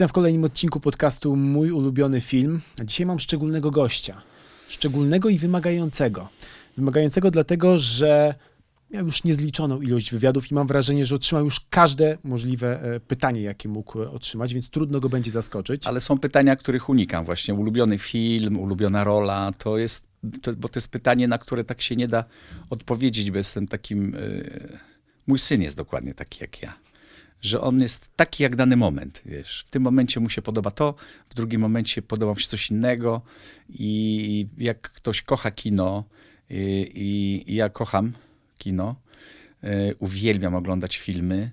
[0.00, 2.60] Witam w kolejnym odcinku podcastu Mój ulubiony film.
[2.80, 4.22] A dzisiaj mam szczególnego gościa.
[4.68, 6.28] Szczególnego i wymagającego.
[6.76, 8.34] Wymagającego dlatego, że
[8.90, 13.42] miał już niezliczoną ilość wywiadów i mam wrażenie, że otrzymał już każde możliwe e, pytanie,
[13.42, 15.86] jakie mógł otrzymać, więc trudno go będzie zaskoczyć.
[15.86, 17.24] Ale są pytania, których unikam.
[17.24, 20.06] Właśnie ulubiony film, ulubiona rola, to jest,
[20.42, 22.24] to, bo to jest pytanie, na które tak się nie da
[22.70, 24.12] odpowiedzieć, bo jestem takim...
[24.12, 24.78] Yy,
[25.26, 26.89] mój syn jest dokładnie taki jak ja.
[27.42, 29.64] Że on jest taki jak dany moment, wiesz.
[29.66, 30.94] W tym momencie mu się podoba to,
[31.28, 33.22] w drugim momencie podoba mu się coś innego
[33.68, 36.04] i jak ktoś kocha kino
[36.50, 36.54] i,
[36.94, 38.12] i, i ja kocham
[38.58, 38.96] kino,
[39.64, 41.50] y, uwielbiam oglądać filmy,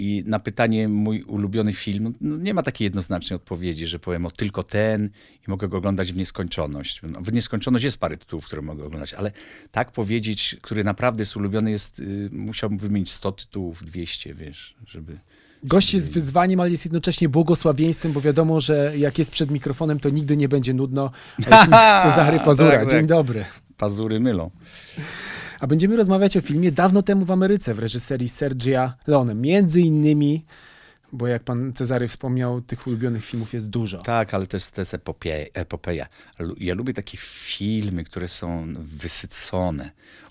[0.00, 4.30] i na pytanie mój ulubiony film, no nie ma takiej jednoznacznej odpowiedzi, że powiem o
[4.30, 5.10] tylko ten
[5.48, 7.00] i mogę go oglądać w nieskończoność.
[7.02, 9.32] No, w nieskończoność jest parę tytułów, które mogę oglądać, ale
[9.70, 15.18] tak powiedzieć, który naprawdę jest ulubiony, jest, y, musiałbym wymienić 100 tytułów, 200, wiesz, żeby...
[15.64, 20.10] Gość jest wyzwaniem, ale jest jednocześnie błogosławieństwem, bo wiadomo, że jak jest przed mikrofonem, to
[20.10, 21.10] nigdy nie będzie nudno.
[22.02, 22.90] Cezary Pazura, Tak, tak.
[22.90, 23.44] dzień dobry.
[23.76, 24.50] Pazury mylą.
[25.60, 29.34] A będziemy rozmawiać o filmie dawno temu w Ameryce w reżyserii Sergia Leone.
[29.34, 30.44] Między innymi,
[31.12, 33.98] bo jak pan Cezary wspomniał, tych ulubionych filmów jest dużo.
[33.98, 36.06] Tak, ale to jest, to jest epopeja, epopeja.
[36.58, 39.90] Ja lubię takie filmy, które są wysycone.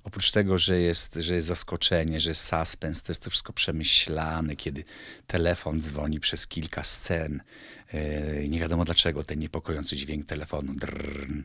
[0.09, 4.55] Oprócz tego, że jest, że jest zaskoczenie, że jest suspens, to jest to wszystko przemyślane,
[4.55, 4.83] kiedy
[5.27, 7.41] telefon dzwoni przez kilka scen.
[7.93, 10.73] Yy, nie wiadomo dlaczego ten niepokojący dźwięk telefonu.
[10.73, 11.41] Drrn,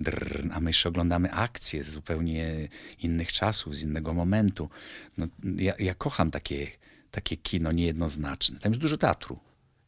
[0.00, 4.70] drrn, a my jeszcze oglądamy akcje z zupełnie innych czasów, z innego momentu.
[5.18, 5.26] No,
[5.56, 6.70] ja, ja kocham takie,
[7.10, 8.58] takie kino niejednoznaczne.
[8.58, 9.38] Tam jest dużo teatru.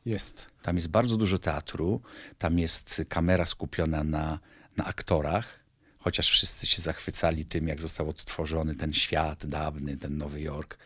[0.04, 0.50] Jest.
[0.62, 2.00] Tam jest bardzo dużo teatru,
[2.38, 4.38] tam jest kamera skupiona na,
[4.76, 5.65] na aktorach,
[6.06, 10.78] chociaż wszyscy się zachwycali tym, jak został odtworzony ten świat dawny, ten Nowy Jork.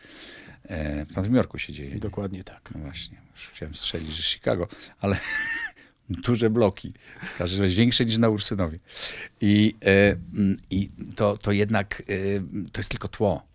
[0.63, 1.91] E, w Nowym Jorku się dzieje.
[1.91, 1.99] nie?
[1.99, 2.69] Dokładnie tak.
[2.75, 4.67] No właśnie, już chciałem strzelić, że Chicago,
[4.99, 5.17] ale
[6.27, 8.79] duże bloki, w każdym razie większe niż na Ursynowie.
[9.41, 10.15] I, e,
[10.69, 12.13] i to, to jednak e,
[12.71, 13.47] to jest tylko tło.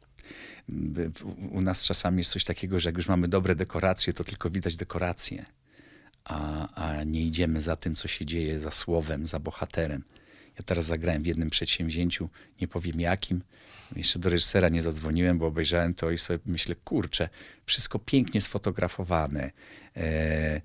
[1.50, 4.76] U nas czasami jest coś takiego, że jak już mamy dobre dekoracje, to tylko widać
[4.76, 5.46] dekoracje,
[6.24, 10.02] a, a nie idziemy za tym, co się dzieje, za słowem, za bohaterem.
[10.56, 12.28] Ja teraz zagrałem w jednym przedsięwzięciu,
[12.60, 13.42] nie powiem jakim.
[13.96, 17.28] Jeszcze do reżysera nie zadzwoniłem, bo obejrzałem to i sobie myślę, kurczę,
[17.66, 19.50] wszystko pięknie sfotografowane,
[19.96, 20.60] e,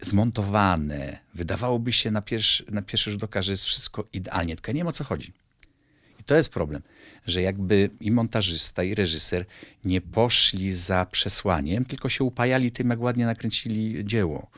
[0.00, 1.18] zmontowane.
[1.34, 4.86] Wydawałoby się na pierwszy, na pierwszy rzut oka, że jest wszystko idealnie, tylko nie wiem
[4.86, 5.32] o co chodzi.
[6.20, 6.82] I to jest problem,
[7.26, 9.44] że jakby i montażysta, i reżyser
[9.84, 14.50] nie poszli za przesłaniem, tylko się upajali tym, jak ładnie nakręcili dzieło.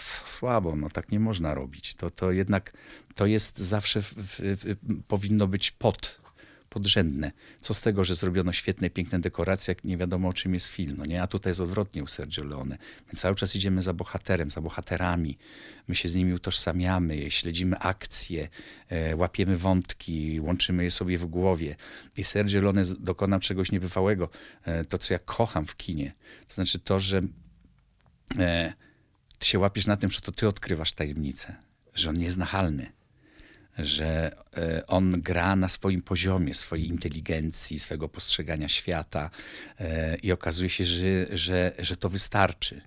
[0.00, 1.94] Słabo, no tak nie można robić.
[1.94, 2.72] To, to jednak
[3.14, 4.76] to jest zawsze, w, w, w,
[5.08, 6.22] powinno być pod,
[6.72, 7.32] podrzędne.
[7.60, 10.94] Co z tego, że zrobiono świetne, piękne dekoracje, jak nie wiadomo o czym jest film,
[10.98, 11.22] no nie?
[11.22, 12.78] A tutaj jest odwrotnie u Sergio Leone.
[13.06, 15.38] My cały czas idziemy za bohaterem, za bohaterami.
[15.88, 18.48] My się z nimi utożsamiamy, śledzimy akcje,
[18.88, 21.76] e, łapiemy wątki, łączymy je sobie w głowie.
[22.16, 24.28] I Sergio Leone dokonał czegoś niebywałego.
[24.64, 26.12] E, to, co ja kocham w kinie.
[26.48, 27.20] To znaczy to, że
[28.38, 28.72] e,
[29.42, 31.54] ty się łapiesz na tym, że to ty odkrywasz tajemnicę,
[31.94, 32.92] że on nie jest nachalny,
[33.78, 39.30] że e, on gra na swoim poziomie, swojej inteligencji, swojego postrzegania świata
[39.80, 42.80] e, i okazuje się, że, że, że to wystarczy,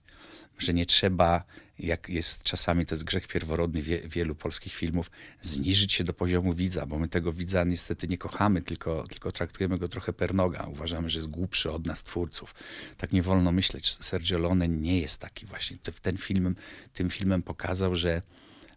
[0.57, 1.43] że nie trzeba,
[1.79, 6.53] jak jest czasami, to jest grzech pierworodny wie, wielu polskich filmów, zniżyć się do poziomu
[6.53, 10.63] widza, bo my tego widza niestety nie kochamy, tylko, tylko traktujemy go trochę per noga.
[10.63, 12.55] Uważamy, że jest głupszy od nas, twórców.
[12.97, 13.93] Tak nie wolno myśleć.
[13.93, 15.77] Sergio Leone nie jest taki właśnie.
[15.77, 16.55] Te- Ten filmem,
[16.93, 18.21] tym filmem pokazał, że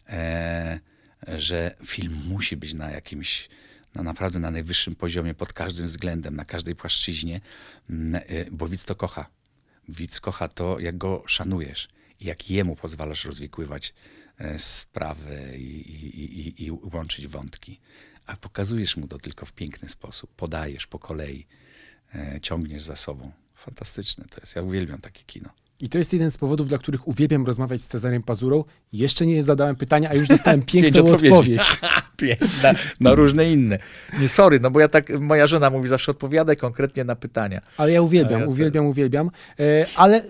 [0.09, 0.79] e,
[1.27, 3.49] że film musi być na jakimś,
[3.95, 7.41] na naprawdę na najwyższym poziomie, pod każdym względem, na każdej płaszczyźnie,
[7.89, 9.29] m, y, bo widz to kocha.
[9.89, 11.87] Widz kocha to, jak go szanujesz
[12.21, 13.93] jak jemu pozwalasz rozwikływać
[14.37, 17.79] e, sprawę i, i, i, i łączyć wątki.
[18.25, 20.29] A pokazujesz mu to tylko w piękny sposób.
[20.35, 21.47] Podajesz po kolei,
[22.15, 23.31] e, ciągniesz za sobą.
[23.55, 24.55] Fantastyczne to jest.
[24.55, 25.49] Ja uwielbiam takie kino.
[25.81, 28.63] I to jest jeden z powodów, dla których uwielbiam rozmawiać z Cezarem Pazurą.
[28.93, 31.77] Jeszcze nie zadałem pytania, a już dostałem piękną odpowiedź.
[32.63, 33.79] na, na różne inne.
[34.19, 37.61] Nie, sorry, no bo ja tak, moja żona mówi zawsze odpowiadaj konkretnie na pytania.
[37.77, 39.31] Ale ja uwielbiam, ja uwielbiam, uwielbiam.
[39.59, 40.23] E, ale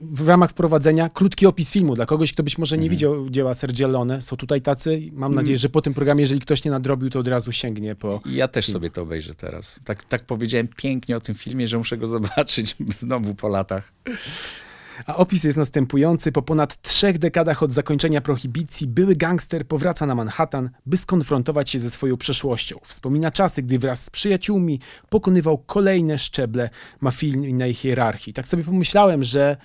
[0.00, 2.82] w ramach wprowadzenia krótki opis filmu dla kogoś, kto być może Mhm.
[2.84, 4.22] nie widział dzieła Sergio Leone.
[4.22, 5.00] Są tutaj tacy.
[5.12, 8.20] Mam nadzieję, że po tym programie, jeżeli ktoś nie nadrobił, to od razu sięgnie po...
[8.26, 9.80] Ja też sobie to obejrzę teraz.
[9.84, 13.92] Tak, tak powiedziałem pięknie o tym filmie, że muszę go zobaczyć znowu po latach.
[15.06, 16.32] A opis jest następujący.
[16.32, 21.78] Po ponad trzech dekadach od zakończenia prohibicji były gangster powraca na Manhattan, by skonfrontować się
[21.78, 22.78] ze swoją przeszłością.
[22.84, 26.70] Wspomina czasy, gdy wraz z przyjaciółmi pokonywał kolejne szczeble
[27.00, 28.32] mafijnej hierarchii.
[28.32, 29.56] Tak sobie pomyślałem, że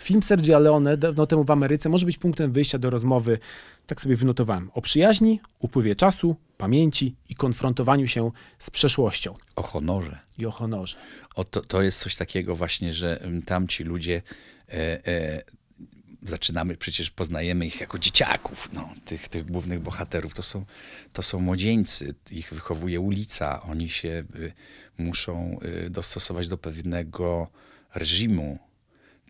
[0.00, 3.38] Film Sergio Leone dawno temu w Ameryce może być punktem wyjścia do rozmowy,
[3.86, 10.18] tak sobie wynotowałem, o przyjaźni, upływie czasu, pamięci i konfrontowaniu się z przeszłością O honorze.
[10.38, 10.96] i o honorze.
[11.34, 14.22] O, to, to jest coś takiego właśnie, że mm, tamci ludzie,
[14.68, 15.42] e, e,
[16.22, 20.34] zaczynamy, przecież poznajemy ich jako dzieciaków, no, tych, tych głównych bohaterów.
[20.34, 20.64] To są,
[21.12, 24.52] to są młodzieńcy, ich wychowuje ulica, oni się y,
[24.98, 27.48] muszą y, dostosować do pewnego
[27.94, 28.58] reżimu.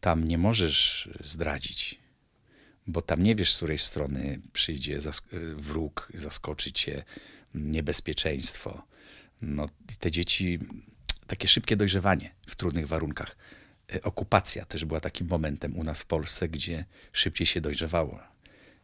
[0.00, 2.00] Tam nie możesz zdradzić,
[2.86, 7.04] bo tam nie wiesz, z której strony przyjdzie zask- wróg, zaskoczy cię
[7.54, 8.82] niebezpieczeństwo.
[9.42, 9.68] No,
[9.98, 10.58] te dzieci,
[11.26, 13.36] takie szybkie dojrzewanie w trudnych warunkach.
[13.94, 18.20] E, Okupacja też była takim momentem u nas w Polsce, gdzie szybciej się dojrzewało.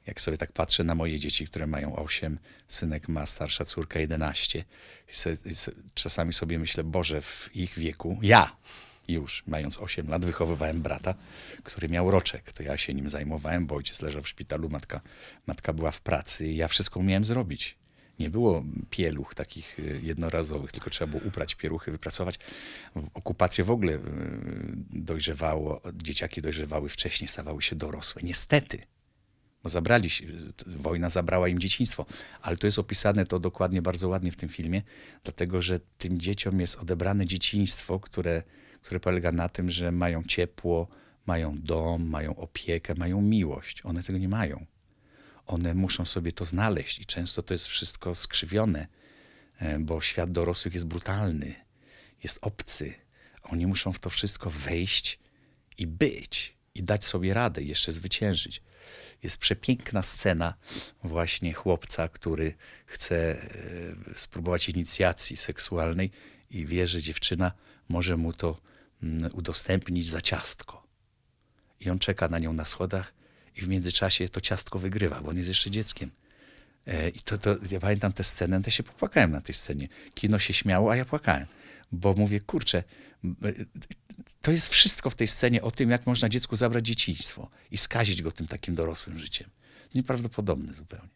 [0.07, 2.39] Jak sobie tak patrzę na moje dzieci, które mają 8,
[2.69, 4.65] synek ma starsza córka 11,
[5.09, 8.57] i se, i se, czasami sobie myślę, Boże, w ich wieku, ja
[9.09, 11.15] już mając 8 lat, wychowywałem brata,
[11.63, 12.53] który miał roczek.
[12.53, 15.01] To ja się nim zajmowałem, bo ojciec leżał w szpitalu, matka,
[15.47, 17.77] matka była w pracy ja wszystko umiałem zrobić.
[18.19, 22.39] Nie było pieluch takich y, jednorazowych, tylko trzeba było uprać pieluchy, wypracować.
[23.15, 24.01] Okupację w ogóle y,
[24.91, 28.23] dojrzewało, dzieciaki dojrzewały wcześniej, stawały się dorosłe.
[28.25, 28.79] Niestety,
[29.63, 30.27] bo zabrali się,
[30.67, 32.07] wojna zabrała im dzieciństwo.
[32.43, 34.83] Ale to jest opisane to dokładnie, bardzo ładnie w tym filmie,
[35.25, 38.43] dlatego że tym dzieciom jest odebrane dzieciństwo, które,
[38.87, 40.89] które polega na tym, że mają ciepło,
[41.27, 43.83] mają dom, mają opiekę, mają miłość.
[43.85, 44.67] One tego nie mają.
[45.47, 48.87] One muszą sobie to znaleźć i często to jest wszystko skrzywione,
[49.59, 51.55] e, bo świat dorosłych jest brutalny,
[52.23, 52.95] jest obcy.
[53.43, 55.19] Oni muszą w to wszystko wejść
[55.79, 58.63] i być, i dać sobie radę, i jeszcze zwyciężyć.
[59.23, 60.55] Jest przepiękna scena
[61.05, 62.55] właśnie chłopca, który
[62.87, 63.47] chce e,
[64.15, 66.11] spróbować inicjacji seksualnej
[66.51, 67.53] i wie, że dziewczyna
[67.89, 68.66] może mu to
[69.33, 70.87] udostępnić za ciastko.
[71.81, 73.15] I on czeka na nią na schodach
[73.57, 76.11] i w międzyczasie to ciastko wygrywa, bo on jest jeszcze dzieckiem.
[76.87, 79.89] E, I to, to, ja pamiętam tę scenę, to ja się popłakałem na tej scenie.
[80.15, 81.47] Kino się śmiało, a ja płakałem,
[81.93, 82.85] bo mówię, kurczę,
[83.25, 83.53] e,
[84.43, 88.23] to jest wszystko w tej scenie o tym, jak można dziecku zabrać dzieciństwo i skazić
[88.23, 89.51] go tym takim dorosłym życiem.
[89.95, 91.09] Nieprawdopodobne zupełnie.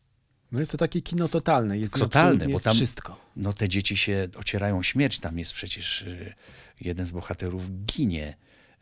[0.52, 3.20] No jest to takie kino totalne, jest Totalne, bo tam wszystko.
[3.36, 5.18] no te dzieci się ocierają o śmierć.
[5.18, 6.34] Tam jest przecież y,
[6.80, 8.36] jeden z bohaterów ginie,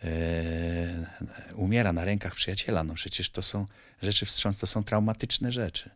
[0.04, 1.06] e,
[1.54, 2.84] umiera na rękach przyjaciela.
[2.84, 3.66] No przecież to są
[4.02, 5.90] rzeczy wstrząs, to są traumatyczne rzeczy.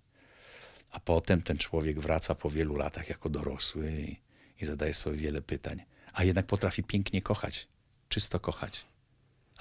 [0.91, 4.17] A potem ten człowiek wraca po wielu latach jako dorosły i,
[4.61, 5.83] i zadaje sobie wiele pytań.
[6.13, 7.69] A jednak potrafi pięknie kochać,
[8.09, 8.85] czysto kochać.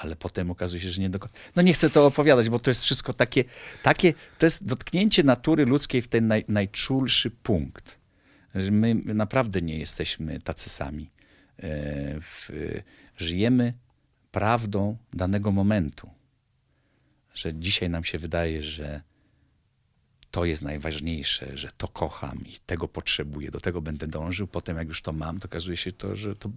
[0.03, 1.37] Ale potem okazuje się, że nie do końca.
[1.55, 3.43] No nie chcę to opowiadać, bo to jest wszystko takie,
[3.83, 7.99] takie to jest dotknięcie natury ludzkiej w ten naj, najczulszy punkt.
[8.55, 11.11] Że my naprawdę nie jesteśmy tacy sami.
[11.59, 12.49] E, w,
[13.17, 13.73] żyjemy
[14.31, 16.09] prawdą danego momentu.
[17.33, 19.01] Że dzisiaj nam się wydaje, że
[20.31, 24.47] to jest najważniejsze, że to kocham i tego potrzebuję, do tego będę dążył.
[24.47, 26.49] Potem, jak już to mam, to okazuje się to, że to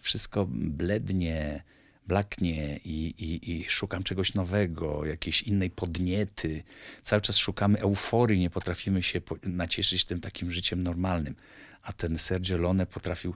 [0.00, 1.62] wszystko blednie,
[2.06, 6.62] blaknie i, i, i szukam czegoś nowego, jakiejś innej podniety.
[7.02, 11.34] Cały czas szukamy euforii, nie potrafimy się nacieszyć tym takim życiem normalnym.
[11.82, 13.34] A ten Sergio Leone potrafił.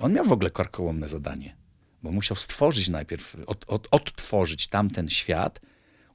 [0.00, 1.56] On miał w ogóle karkołomne zadanie,
[2.02, 5.60] bo musiał stworzyć najpierw, od, od, odtworzyć tamten świat,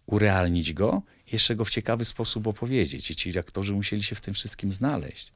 [0.05, 3.11] urealnić go jeszcze go w ciekawy sposób opowiedzieć.
[3.11, 5.33] I ci aktorzy musieli się w tym wszystkim znaleźć.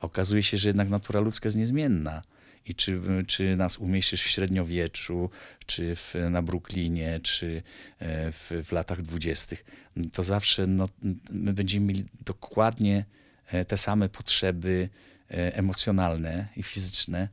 [0.00, 2.22] Okazuje się, że jednak natura ludzka jest niezmienna.
[2.66, 5.30] I czy, czy nas umieścisz w średniowieczu,
[5.66, 7.62] czy w, na Brooklynie, czy
[7.98, 9.64] e, w, w latach dwudziestych,
[10.12, 10.88] to zawsze no,
[11.30, 13.04] my będziemy mieli dokładnie
[13.46, 14.88] e, te same potrzeby
[15.30, 17.28] e, emocjonalne i fizyczne,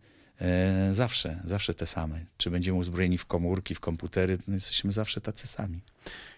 [0.91, 2.25] zawsze, zawsze te same.
[2.37, 5.81] Czy będziemy uzbrojeni w komórki, w komputery, no jesteśmy zawsze tacy sami.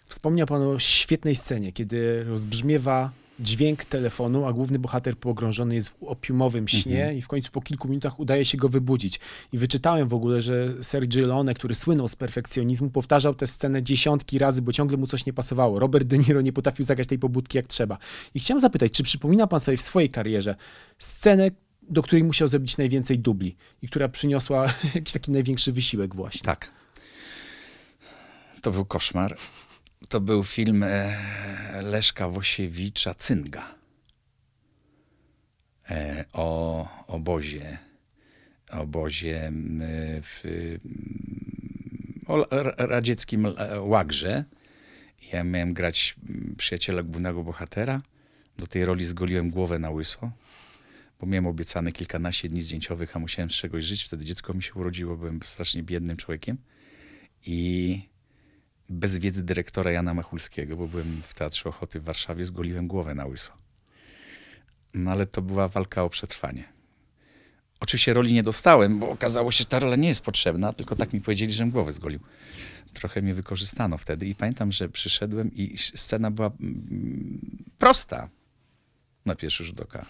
[0.05, 6.03] Wspomniał pan o świetnej scenie, kiedy rozbrzmiewa dźwięk telefonu, a główny bohater pogrążony jest w
[6.03, 7.17] opiumowym śnie Mhm.
[7.17, 9.19] i w końcu po kilku minutach udaje się go wybudzić.
[9.51, 14.39] I wyczytałem w ogóle, że Sergio Leone, który słynął z perfekcjonizmu, powtarzał tę scenę dziesiątki
[14.39, 15.79] razy, bo ciągle mu coś nie pasowało.
[15.79, 17.97] Robert De Niro nie potrafił zagrać tej pobudki jak trzeba.
[18.33, 20.55] I chciałem zapytać, czy przypomina pan sobie w swojej karierze
[20.97, 21.51] scenę,
[21.89, 24.65] do której musiał zrobić najwięcej dubli i która przyniosła
[24.95, 26.41] jakiś taki największy wysiłek właśnie?
[26.45, 26.71] Tak.
[28.61, 29.37] To był koszmar.
[30.09, 31.17] To był film e,
[31.81, 33.75] Leszka Wosiewicza Cynga
[35.89, 37.77] e, o obozie,
[38.71, 39.51] obozie
[40.21, 40.43] w
[42.77, 44.45] radzieckim e, łagrze.
[45.33, 46.15] Ja miałem grać
[46.57, 48.01] przyjaciela głównego bohatera.
[48.57, 50.31] Do tej roli zgoliłem głowę na łyso,
[51.19, 54.03] bo miałem obiecane kilkanaście dni zdjęciowych, a musiałem z czegoś żyć.
[54.03, 56.57] Wtedy dziecko mi się urodziło, byłem strasznie biednym człowiekiem.
[57.45, 58.01] I,
[58.89, 63.25] bez wiedzy dyrektora Jana Machulskiego, bo byłem w Teatrze Ochoty w Warszawie, zgoliłem głowę na
[63.25, 63.53] łyso.
[64.93, 66.75] No ale to była walka o przetrwanie.
[67.79, 71.13] Oczywiście roli nie dostałem, bo okazało się, że ta rola nie jest potrzebna, tylko tak
[71.13, 72.19] mi powiedzieli, żem głowę zgolił.
[72.93, 78.29] Trochę mnie wykorzystano wtedy i pamiętam, że przyszedłem i scena była mm, prosta
[79.25, 80.05] na pierwszy rzut oka.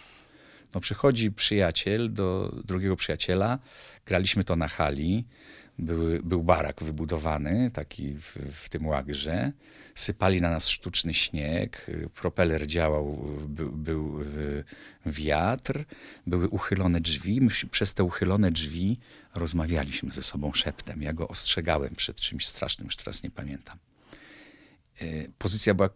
[0.75, 3.59] No przychodzi przyjaciel do drugiego przyjaciela,
[4.05, 5.25] graliśmy to na hali,
[6.23, 9.51] był barak wybudowany, taki w, w tym łagrze.
[9.95, 14.19] Sypali na nas sztuczny śnieg, propeler działał, był, był
[15.05, 15.85] wiatr,
[16.27, 17.41] były uchylone drzwi.
[17.41, 18.99] My przez te uchylone drzwi
[19.35, 21.01] rozmawialiśmy ze sobą szeptem.
[21.01, 23.77] Ja go ostrzegałem przed czymś strasznym, już teraz nie pamiętam.
[25.01, 25.05] E,
[25.37, 25.89] pozycja była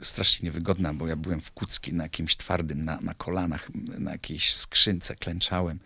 [0.00, 4.54] strasznie niewygodna, bo ja byłem w kucki na jakimś twardym, na, na kolanach, na jakiejś
[4.54, 5.78] skrzynce klęczałem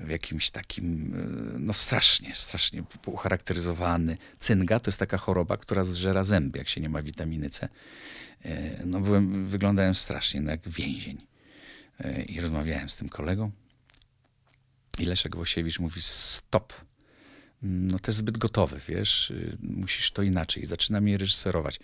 [0.00, 1.14] w jakimś takim,
[1.54, 4.16] e, no strasznie, strasznie ucharakteryzowany.
[4.38, 7.68] Cynga to jest taka choroba, która zżera zęby, jak się nie ma witaminy C.
[8.44, 11.26] E, no byłem, wyglądałem strasznie, no jak więzień.
[12.00, 13.50] E, I rozmawiałem z tym kolegą.
[14.98, 16.72] I Leszek Wosiewicz mówi stop.
[17.62, 20.62] No to jest zbyt gotowe, wiesz, musisz to inaczej.
[20.62, 21.80] I zaczyna mnie reżyserować.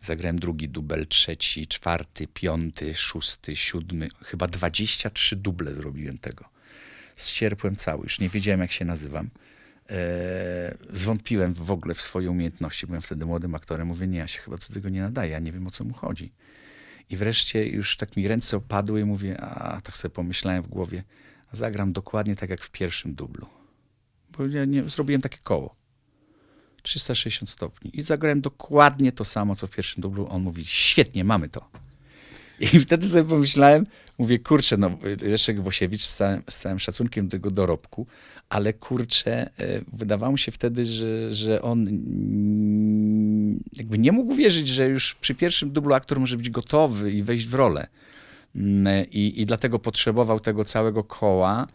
[0.00, 4.08] Zagrałem drugi dubel, trzeci, czwarty, piąty, szósty, siódmy.
[4.24, 6.60] Chyba 23 duble zrobiłem tego
[7.28, 9.30] ścierpłem cały, już nie wiedziałem jak się nazywam.
[9.90, 12.86] E, zwątpiłem w ogóle w swoje umiejętności.
[12.86, 13.88] Byłem wtedy młodym aktorem.
[13.88, 15.94] Mówię, nie, ja się chyba do tego nie nadaję, ja nie wiem o co mu
[15.94, 16.32] chodzi.
[17.10, 21.02] I wreszcie już tak mi ręce opadły i mówię, a tak sobie pomyślałem w głowie,
[21.52, 23.46] zagram dokładnie tak jak w pierwszym dublu.
[24.38, 25.74] Bo ja nie, zrobiłem takie koło.
[26.82, 27.90] 360 stopni.
[27.94, 30.26] I zagrałem dokładnie to samo, co w pierwszym dublu.
[30.30, 31.68] On mówi, świetnie, mamy to.
[32.60, 33.86] I wtedy sobie pomyślałem,
[34.18, 38.06] mówię, kurczę, no Leszek Wosiewicz z całym, z całym szacunkiem do tego dorobku,
[38.48, 39.50] ale kurczę, e,
[39.92, 41.86] wydawało mi się wtedy, że, że on
[43.72, 47.46] jakby nie mógł wierzyć, że już przy pierwszym dublu aktor może być gotowy i wejść
[47.46, 47.86] w rolę.
[48.56, 51.66] Mm, I, i dlatego potrzebował tego całego koła,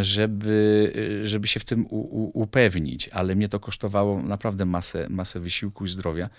[0.00, 0.92] żeby,
[1.24, 5.84] żeby się w tym u, u, upewnić, ale mnie to kosztowało naprawdę masę, masę wysiłku
[5.84, 6.30] i zdrowia.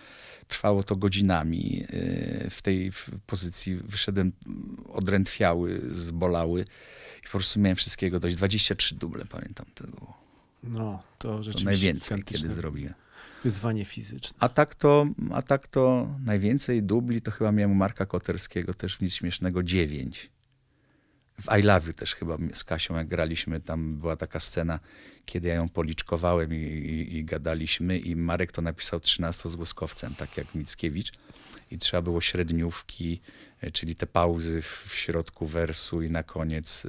[0.48, 1.84] Trwało to godzinami.
[1.94, 2.92] Y, w tej
[3.26, 4.32] pozycji wyszedłem
[4.94, 6.66] odrętwiały, zbolały
[7.20, 8.36] i po prostu miałem wszystkiego dość.
[8.36, 9.66] 23 duble, pamiętam.
[9.76, 10.26] To było
[10.68, 12.94] no, to rzeczywiście to najwięcej, kiedy zrobiłem.
[13.44, 14.38] Wyzwanie fizyczne.
[14.40, 19.14] A tak, to, a tak to najwięcej dubli to chyba miałem Marka Koterskiego, też nic
[19.14, 20.30] śmiesznego, 9
[21.42, 24.80] w I Love You też chyba z Kasią, jak graliśmy, tam była taka scena,
[25.26, 30.16] kiedy ja ją policzkowałem i, i, i gadaliśmy i Marek to napisał 13 z głoskowcem,
[30.16, 31.12] tak jak Mickiewicz
[31.72, 33.22] i trzeba było średniówki,
[33.62, 36.88] e, czyli te pauzy w, środku wersu i na koniec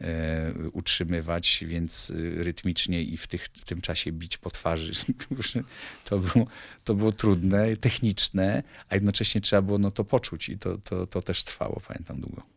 [0.00, 4.92] e, utrzymywać, więc e, rytmicznie i w, tych, w tym czasie bić po twarzy.
[6.04, 6.46] to, było,
[6.84, 11.22] to było trudne, techniczne, a jednocześnie trzeba było no, to poczuć i to, to, to
[11.22, 12.55] też trwało, pamiętam długo.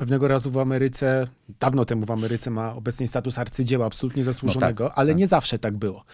[0.00, 1.26] Pewnego razu w Ameryce,
[1.60, 5.18] dawno temu w Ameryce ma obecnie status arcydzieła absolutnie zasłużonego, no tak, ale tak.
[5.18, 6.04] nie zawsze tak było.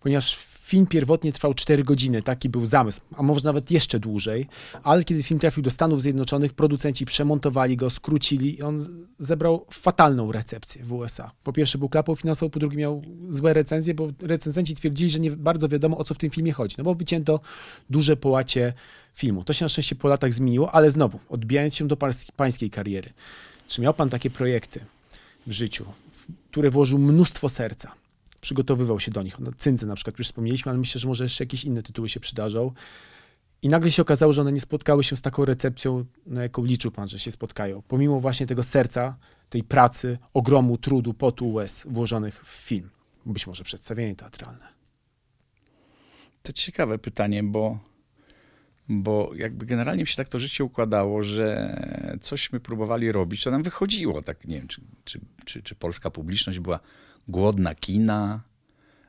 [0.00, 0.36] Ponieważ
[0.74, 4.48] film pierwotnie trwał 4 godziny, taki był zamysł, a może nawet jeszcze dłużej,
[4.82, 8.86] ale kiedy film trafił do Stanów Zjednoczonych, producenci przemontowali go, skrócili i on
[9.18, 11.30] zebrał fatalną recepcję w USA.
[11.44, 15.30] Po pierwsze był klapą finansową, po drugie miał złe recenzje, bo recenzenci twierdzili, że nie
[15.30, 17.40] bardzo wiadomo o co w tym filmie chodzi, no bo wycięto
[17.90, 18.72] duże połacie
[19.14, 19.44] filmu.
[19.44, 21.96] To się na szczęście po latach zmieniło, ale znowu, odbijając się do
[22.36, 23.10] pańskiej kariery,
[23.68, 24.80] czy miał pan takie projekty
[25.46, 28.03] w życiu, w które włożył mnóstwo serca?
[28.44, 29.36] Przygotowywał się do nich.
[29.56, 32.72] Cyndze na przykład już wspomnieliśmy, ale myślę, że może jeszcze jakieś inne tytuły się przydarzą.
[33.62, 36.90] I nagle się okazało, że one nie spotkały się z taką recepcją, na jaką liczył
[36.90, 37.82] pan, że się spotkają.
[37.88, 39.16] Pomimo właśnie tego serca,
[39.50, 42.90] tej pracy, ogromu trudu, potu, łez włożonych w film.
[43.26, 44.68] Być może przedstawienie teatralne.
[46.42, 47.78] To ciekawe pytanie, bo
[48.88, 51.76] bo jakby generalnie mi się tak to życie układało, że
[52.20, 54.22] cośmy próbowali robić, to nam wychodziło.
[54.22, 56.80] Tak nie wiem, czy, czy, czy, czy polska publiczność była
[57.28, 58.40] głodna kina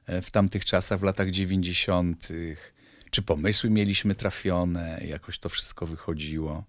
[0.06, 2.28] e, w tamtych czasach, w latach 90.,
[3.12, 6.64] czy pomysły mieliśmy trafione, jakoś to wszystko wychodziło.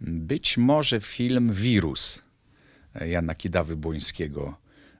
[0.00, 2.22] Być może film Wirus
[2.94, 4.52] e, Jana Kidawy-Błońskiego,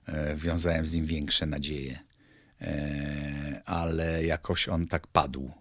[0.05, 1.99] e, wiązałem z nim większe nadzieje,
[3.65, 5.51] ale jakoś on tak padł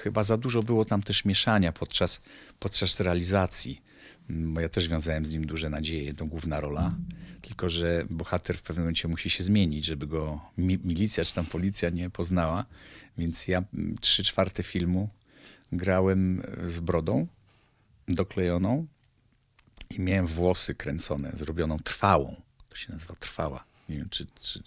[0.00, 2.20] chyba za dużo było tam też mieszania podczas,
[2.58, 3.82] podczas realizacji.
[4.30, 6.94] Bo ja też wiązałem z nim duże nadzieje, to główna rola.
[7.42, 11.46] Tylko, że bohater w pewnym momencie musi się zmienić, żeby go mi milicja czy tam
[11.46, 12.64] policja nie poznała.
[13.18, 13.62] Więc ja
[14.00, 15.08] trzy czwarte filmu
[15.72, 17.26] grałem z brodą
[18.08, 18.86] doklejoną
[19.90, 22.36] i miałem włosy kręcone, zrobioną trwałą.
[22.68, 23.64] To się nazywa trwała.
[23.88, 24.62] Nie wiem, czy, czy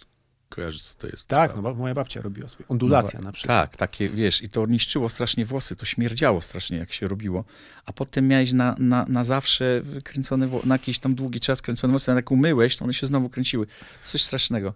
[0.54, 1.28] Kojarzysz, co to jest?
[1.28, 2.64] Tak, no bo moja babcia robiła sobie.
[2.68, 3.70] Ondulacja No, na przykład.
[3.70, 7.44] Tak, takie, wiesz, i to niszczyło strasznie włosy, to śmierdziało strasznie, jak się robiło.
[7.86, 12.12] A potem miałeś na, na, na zawsze kręcone, na jakiś tam długi czas kręcone włosy,
[12.12, 13.66] a jak umyłeś, to one się znowu kręciły.
[14.00, 14.74] Coś strasznego.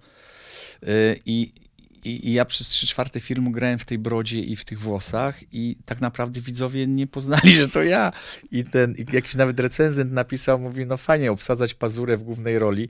[0.82, 0.88] Yy,
[1.26, 1.52] I,
[2.04, 5.40] i, I ja przez trzy czwarte filmu grałem w tej brodzie i w tych włosach
[5.52, 8.12] i tak naprawdę widzowie nie poznali, że to ja.
[8.50, 12.88] I ten i jakiś nawet recenzent napisał, mówi, no fajnie obsadzać pazurę w głównej roli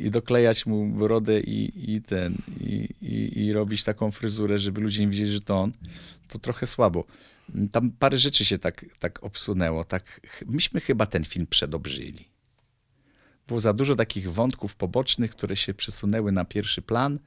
[0.00, 5.00] i doklejać mu brodę i, i ten, i, i, i robić taką fryzurę, żeby ludzie
[5.00, 5.72] nie widzieli, że to on,
[6.28, 7.04] to trochę słabo.
[7.72, 9.84] Tam parę rzeczy się tak, tak obsunęło.
[9.84, 12.28] Tak, myśmy chyba ten film przedobrzyli.
[13.48, 17.18] Było za dużo takich wątków pobocznych, które się przesunęły na pierwszy plan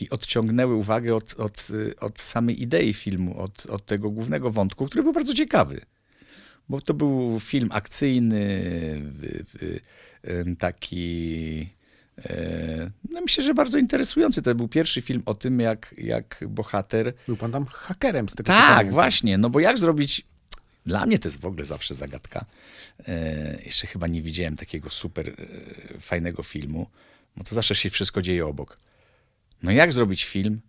[0.00, 1.68] i odciągnęły uwagę od, od,
[2.00, 5.80] od samej idei filmu, od, od tego głównego wątku, który był bardzo ciekawy.
[6.68, 8.62] Bo to był film akcyjny,
[10.58, 11.75] taki.
[12.24, 14.42] E, No myślę, że bardzo interesujący.
[14.42, 18.46] To był pierwszy film o tym, jak, jak bohater Był pan tam hakerem z tego
[18.46, 19.38] tak, właśnie.
[19.38, 20.24] No bo jak zrobić.
[20.86, 22.44] Dla mnie to jest w ogóle zawsze zagadka.
[23.08, 26.86] E, jeszcze chyba nie widziałem takiego super e, fajnego filmu,
[27.36, 28.78] bo to zawsze się wszystko dzieje obok.
[29.62, 30.60] No jak zrobić film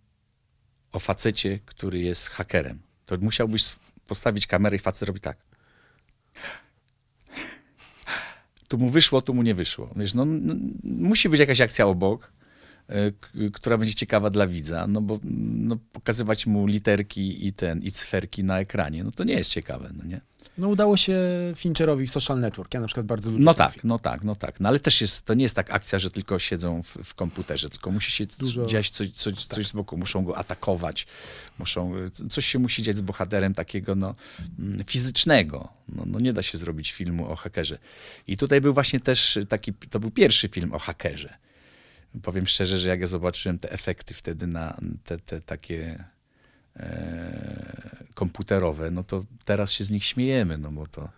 [0.92, 2.78] o facecie, który jest hakerem?
[3.06, 3.76] To musiałbyś
[4.06, 5.36] postawić kamerę i facet robi tak.
[8.68, 9.90] Tu mu wyszło, tu mu nie wyszło.
[9.96, 12.32] Wiesz, no, no, musi być jakaś akcja obok,
[12.88, 17.82] e, k- która będzie ciekawa dla widza, no bo no, pokazywać mu literki i ten,
[17.82, 20.20] i cyferki na ekranie, no to nie jest ciekawe, no nie?
[20.58, 21.18] No udało się
[21.56, 22.74] Fincherowi w Social Network.
[22.74, 23.82] Ja na przykład bardzo lubię No tak, film.
[23.84, 24.60] no tak, no tak.
[24.60, 27.68] No ale też jest, to nie jest tak akcja, że tylko siedzą w, w komputerze,
[27.68, 31.06] tylko musi się Dużo- dziać coś, coś, coś z boku, muszą go atakować,
[31.58, 34.14] muszą, y, coś się musi dziać z bohaterem takiego no,
[34.58, 35.68] mm, fizycznego.
[35.88, 37.78] No, no nie da się zrobić filmu o hakerze.
[38.26, 41.38] I tutaj był właśnie też taki, to był pierwszy film o hakerze.
[42.22, 46.04] Powiem szczerze, że jak ja zobaczyłem te efekty wtedy na te, te takie
[46.76, 51.08] e, komputerowe, no to teraz się z nich śmiejemy, no bo to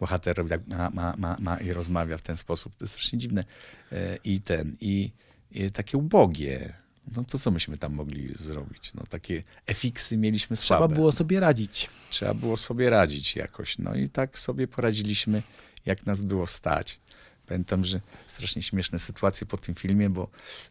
[0.00, 2.76] bohater robi tak ma, ma, ma, ma i rozmawia w ten sposób.
[2.76, 3.44] To jest strasznie dziwne.
[3.92, 5.12] E, I ten, i,
[5.50, 6.74] i takie ubogie.
[7.16, 8.94] No to co myśmy tam mogli zrobić?
[8.94, 10.94] No takie efiksy mieliśmy Trzeba słabe.
[10.94, 11.90] było sobie radzić.
[12.10, 13.78] Trzeba było sobie radzić jakoś.
[13.78, 15.42] No i tak sobie poradziliśmy,
[15.86, 17.00] jak nas było stać.
[17.46, 20.28] Pamiętam, że strasznie śmieszne sytuacje po tym filmie, bo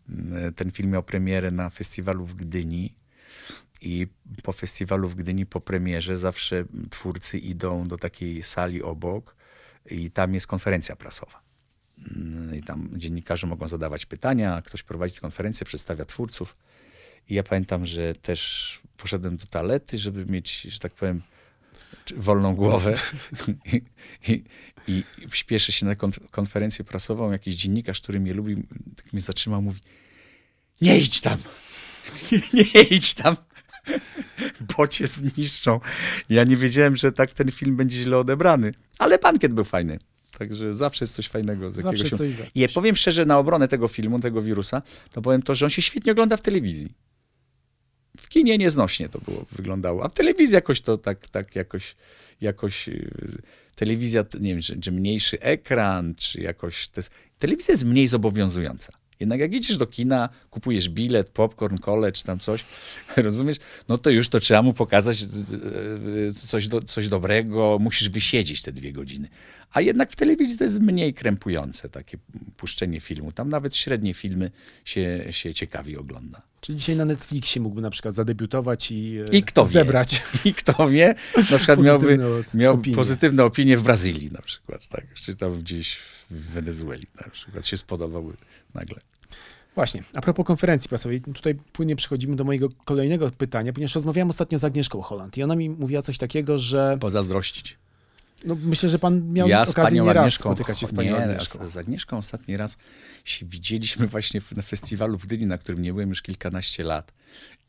[0.10, 2.93] mm, ten film miał premierę na festiwalu w Gdyni
[3.82, 4.08] i
[4.43, 9.36] po festiwalu w Gdyni, po premierze zawsze twórcy idą do takiej sali obok
[9.86, 11.46] i tam jest konferencja prasowa.
[12.15, 16.57] Mm, I tam dziennikarze mogą zadawać pytania, ktoś prowadzi konferencję, przedstawia twórców.
[17.29, 21.21] I ja pamiętam, że też poszedłem do toalety, żeby mieć, że tak powiem,
[22.15, 22.95] wolną głowę
[24.27, 24.43] i,
[24.88, 25.03] i,
[25.53, 27.31] i się na kon- konferencję prasową.
[27.31, 28.63] Jakiś dziennikarz, który mnie lubi,
[28.95, 29.79] tak mnie zatrzymał, mówi
[30.81, 31.38] nie idź tam,
[32.53, 33.36] nie idź tam,
[34.77, 35.79] bo cię zniszczą.
[36.29, 39.99] Ja nie wiedziałem, że tak ten film będzie źle odebrany, ale bankiet był fajny.
[40.38, 43.88] Także zawsze jest coś fajnego z Zawsze jakiegoś coś I powiem szczerze, na obronę tego
[43.88, 46.89] filmu, tego wirusa, to powiem to, że on się świetnie ogląda w telewizji.
[48.17, 51.95] W kinie nieznośnie to było, wyglądało, a w telewizji jakoś to tak, tak jakoś,
[52.41, 53.41] jakoś yy,
[53.76, 58.93] telewizja, nie wiem, czy, czy mniejszy ekran, czy jakoś, to jest, telewizja jest mniej zobowiązująca.
[59.19, 62.65] Jednak jak idziesz do kina, kupujesz bilet, popcorn, kole, czy tam coś,
[63.17, 68.62] rozumiesz, no to już to trzeba mu pokazać yy, coś, do, coś dobrego, musisz wysiedzieć
[68.62, 69.30] te dwie godziny.
[69.73, 72.17] A jednak w telewizji to jest mniej krępujące takie
[72.58, 73.32] puszczenie filmu.
[73.32, 74.51] Tam nawet średnie filmy
[74.86, 76.41] się, się ciekawie ogląda.
[76.62, 79.71] Czyli dzisiaj na Netflixie mógłby na przykład zadebiutować i, e, I kto wie?
[79.71, 80.23] zebrać.
[80.45, 81.15] I kto wie,
[81.51, 82.19] na przykład miałby
[82.53, 82.95] miał opinie.
[82.95, 85.13] pozytywne opinie w Brazylii na przykład, tak?
[85.13, 85.97] Czy tam gdzieś
[86.32, 88.34] w Wenezueli na przykład się spodobały
[88.73, 88.99] nagle.
[89.75, 94.58] Właśnie, a propos konferencji prasowej, tutaj płynnie przechodzimy do mojego kolejnego pytania, ponieważ rozmawiałem ostatnio
[94.58, 97.77] z Agnieszką Holland i ona mi mówiła coś takiego, że Pozazdrościć.
[98.45, 101.67] No, myślę, że pan miał ja okazję nieraz Agnieszką, spotykać się z panią nie, Agnieszką.
[101.67, 102.78] Z, Agnieszką ostatni raz
[103.26, 107.13] się widzieliśmy właśnie na festiwalu w Gdyni, na którym nie byłem już kilkanaście lat.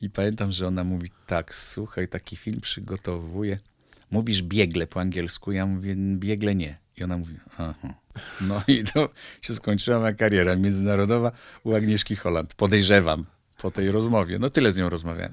[0.01, 3.59] I pamiętam, że ona mówi tak, słuchaj, taki film przygotowuję.
[4.11, 6.79] Mówisz biegle po angielsku, ja mówię biegle nie.
[6.97, 7.95] I ona mówi, aha.
[8.41, 9.09] No i to
[9.43, 11.33] się skończyła moja kariera międzynarodowa
[11.65, 12.55] u Agnieszki Holland.
[12.55, 13.25] Podejrzewam
[13.59, 14.39] po tej rozmowie.
[14.39, 15.33] No tyle z nią rozmawiałem.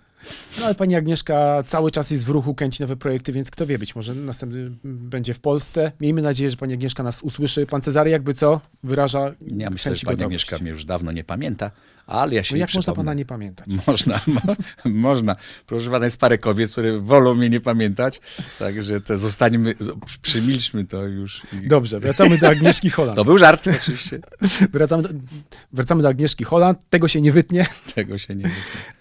[0.59, 3.79] No ale pani Agnieszka cały czas jest w ruchu, kręci nowe projekty, więc kto wie,
[3.79, 5.91] być może następny będzie w Polsce.
[6.01, 7.65] Miejmy nadzieję, że pani Agnieszka nas usłyszy.
[7.65, 10.25] Pan Cezary jakby co wyraża Ja myślę, że pani gotowość.
[10.25, 11.71] Agnieszka mnie już dawno nie pamięta,
[12.07, 13.67] Ale ja się No jak można pana nie pamiętać?
[13.87, 14.41] Można, mo,
[15.09, 15.35] można.
[15.67, 18.21] Proszę pana, jest parę kobiet, które wolą mnie nie pamiętać,
[18.59, 19.75] także to zostańmy,
[20.21, 21.41] przymilczmy to już.
[21.63, 21.67] I...
[21.67, 23.15] Dobrze, wracamy do Agnieszki Holland.
[23.25, 24.19] To był żart oczywiście.
[24.71, 25.09] Wracamy do,
[25.73, 27.65] wracamy do Agnieszki Holland, tego się nie wytnie.
[27.95, 28.49] Tego się nie da.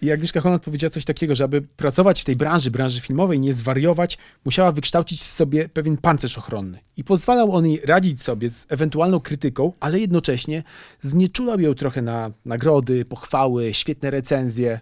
[0.02, 3.52] I Agnieszka Holland powiedziała coś takiego, że aby pracować w tej branży, branży filmowej, nie
[3.52, 6.78] zwariować, musiała wykształcić sobie pewien pancerz ochronny.
[6.96, 10.62] I pozwalał on jej radzić sobie z ewentualną krytyką, ale jednocześnie
[11.02, 14.80] znieczulał ją trochę na nagrody, pochwały, świetne recenzje.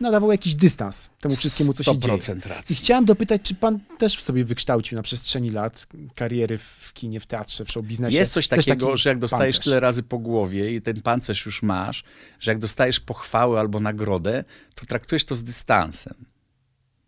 [0.00, 2.18] Nadawał jakiś dystans temu wszystkiemu, co się dzieje.
[2.18, 2.76] 100% I racji.
[2.76, 7.26] chciałem dopytać, czy pan też w sobie wykształcił na przestrzeni lat kariery w kinie, w
[7.26, 8.18] teatrze, w showbiznesie?
[8.18, 9.64] Jest coś takiego, taki że jak dostajesz pancerz?
[9.64, 12.04] tyle razy po głowie i ten pancerz już masz,
[12.40, 16.14] że jak dostajesz pochwałę albo nagrodę, to traktujesz to z dystansem.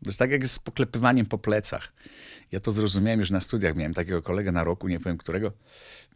[0.05, 1.92] To jest tak jak z poklepywaniem po plecach.
[2.53, 3.76] Ja to zrozumiałem już na studiach.
[3.76, 5.53] Miałem takiego kolegę na roku, nie powiem którego.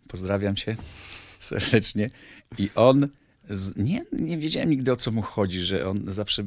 [0.09, 0.77] Pozdrawiam cię
[1.41, 2.07] serdecznie.
[2.59, 3.09] I on,
[3.51, 6.45] z, nie, nie wiedziałem nigdy o co mu chodzi, że on zawsze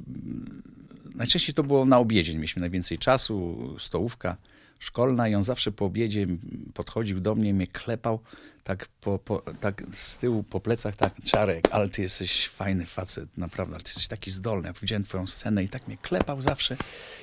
[1.15, 4.37] najczęściej to było na obiedzie, mieliśmy najwięcej czasu, stołówka
[4.79, 6.27] szkolna i on zawsze po obiedzie
[6.73, 8.19] podchodził do mnie, mnie klepał
[8.63, 13.37] tak, po, po, tak z tyłu po plecach, tak, Czarek, ale ty jesteś fajny facet,
[13.37, 14.67] naprawdę, ale ty jesteś taki zdolny.
[14.67, 16.77] Ja widziałem twoją scenę i tak mnie klepał zawsze,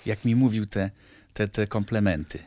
[0.07, 0.91] jak mi mówił te,
[1.35, 2.39] te, te komplementy.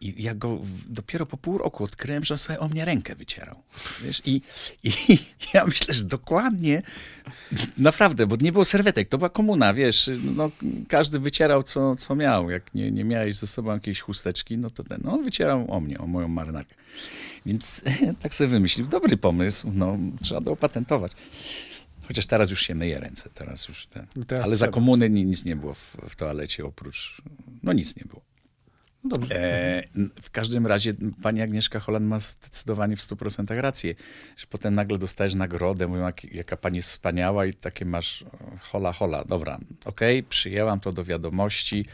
[0.00, 0.58] I ja go
[0.88, 3.62] dopiero po pół roku odkryłem, że on sobie o mnie rękę wycierał.
[4.02, 4.22] Wiesz?
[4.24, 4.42] I,
[4.84, 4.92] I
[5.54, 6.82] ja myślę, że dokładnie,
[7.78, 10.50] naprawdę, bo nie było serwetek, to była komuna, wiesz, no,
[10.88, 12.50] każdy wycierał co, co miał.
[12.50, 15.80] Jak nie, nie miałeś ze sobą jakiejś chusteczki, no to ten, no, on wycierał o
[15.80, 16.74] mnie, o moją marynarkę.
[17.46, 17.82] Więc
[18.22, 21.12] tak sobie wymyślił, dobry pomysł, no, trzeba to opatentować.
[22.08, 24.06] Chociaż teraz już się myje ręce, teraz już ten.
[24.16, 24.74] No teraz Ale za trzeba.
[24.74, 27.22] komuny ni- nic nie było w, w toalecie oprócz,
[27.62, 28.27] no nic nie było.
[29.04, 29.36] No dobrze.
[29.36, 29.82] E,
[30.22, 33.94] w każdym razie pani Agnieszka Holland ma zdecydowanie w 100% rację,
[34.36, 38.24] że potem nagle dostajesz nagrodę, mówią, jak, jaka pani jest wspaniała i takie masz
[38.60, 39.24] hola, hola.
[39.24, 41.86] Dobra, okej, przyjęłam to do wiadomości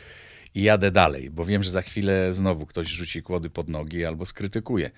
[0.54, 4.26] i jadę dalej, bo wiem, że za chwilę znowu ktoś rzuci kłody pod nogi albo
[4.26, 4.90] skrytykuje.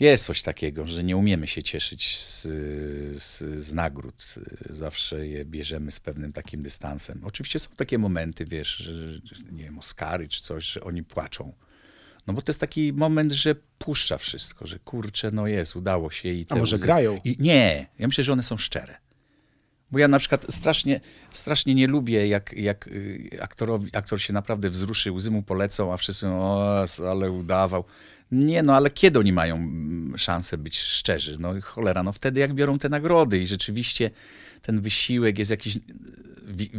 [0.00, 2.42] Jest coś takiego, że nie umiemy się cieszyć z,
[3.22, 4.34] z, z nagród.
[4.70, 7.20] Zawsze je bierzemy z pewnym takim dystansem.
[7.24, 8.92] Oczywiście są takie momenty, wiesz, że,
[9.52, 11.52] nie wiem, Oscary czy coś, że oni płaczą.
[12.26, 16.28] No bo to jest taki moment, że puszcza wszystko, że kurczę, no jest, udało się
[16.28, 17.20] i A może grają?
[17.24, 18.96] I, nie, ja myślę, że one są szczere.
[19.90, 24.70] Bo ja na przykład strasznie, strasznie nie lubię, jak, jak y, aktorowi, aktor się naprawdę
[24.70, 27.84] wzruszy, łzy mu polecą, a wszyscy mówią, o, ale udawał.
[28.32, 31.36] Nie, no ale kiedy oni mają mm, szansę być szczerzy?
[31.40, 34.10] No cholera, no wtedy jak biorą te nagrody i rzeczywiście
[34.62, 35.80] ten wysiłek jest jakiś y,
[36.46, 36.70] wi-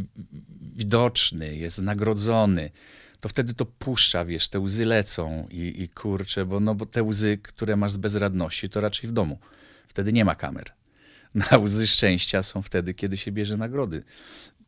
[0.75, 2.71] widoczny, jest nagrodzony,
[3.19, 7.03] to wtedy to puszcza, wiesz, te łzy lecą i, i kurczę, bo, no, bo te
[7.03, 9.39] łzy, które masz z bezradności, to raczej w domu.
[9.87, 10.65] Wtedy nie ma kamer.
[11.51, 14.03] Na łzy szczęścia są wtedy, kiedy się bierze nagrody.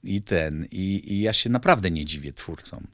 [0.04, 2.88] I ten, i, i ja się naprawdę nie dziwię twórcom,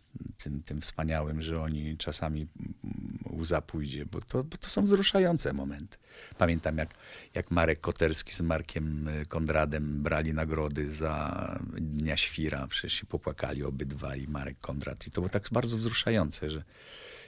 [0.43, 5.53] tym, tym wspaniałym, że oni czasami mm, łza pójdzie, bo to, bo to są wzruszające
[5.53, 5.97] momenty.
[6.37, 6.89] Pamiętam, jak,
[7.35, 13.63] jak Marek Koterski z Markiem y, Kondradem brali nagrody za Dnia Świra, przecież się popłakali
[13.63, 15.07] obydwa i Marek Kondrat.
[15.07, 16.63] I to było tak bardzo wzruszające, że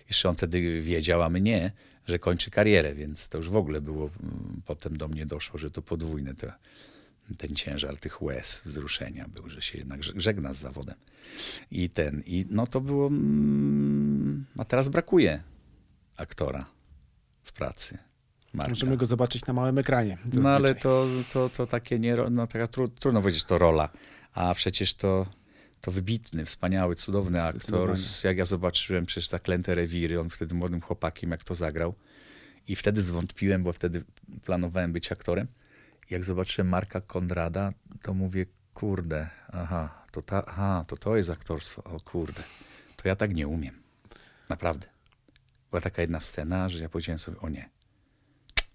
[0.08, 1.71] jeszcze on wtedy wiedział, a my nie,
[2.08, 5.71] że kończy karierę, więc to już w ogóle było, mm, potem do mnie doszło, że
[5.71, 6.47] to podwójne to,
[7.38, 10.95] ten ciężar tych łez, wzruszenia był, że się jednak żeg- żegna z zawodem.
[11.71, 15.43] I ten, i no to było, mm, a teraz brakuje
[16.17, 16.65] aktora
[17.43, 17.97] w pracy.
[18.53, 18.69] Marka.
[18.69, 20.17] Możemy go zobaczyć na małym ekranie.
[20.33, 20.81] No ale zazwyczaj.
[20.81, 23.89] to, to, to takie nie, no taka tru, trudno powiedzieć, to rola,
[24.33, 25.25] a przecież to,
[25.81, 27.93] to wybitny, wspaniały, cudowny aktor.
[28.23, 31.95] Jak ja zobaczyłem przecież Zaklęte Rewiry, on wtedy młodym chłopakiem, jak to zagrał
[32.67, 34.03] i wtedy zwątpiłem, bo wtedy
[34.45, 35.47] planowałem być aktorem.
[36.09, 41.83] Jak zobaczyłem Marka Konrada, to mówię, kurde, aha, to, ta, aha, to to jest aktorstwo,
[41.83, 42.43] o kurde,
[42.95, 43.81] to ja tak nie umiem.
[44.49, 44.87] Naprawdę.
[45.69, 47.69] Była taka jedna scena, że ja powiedziałem sobie, o nie,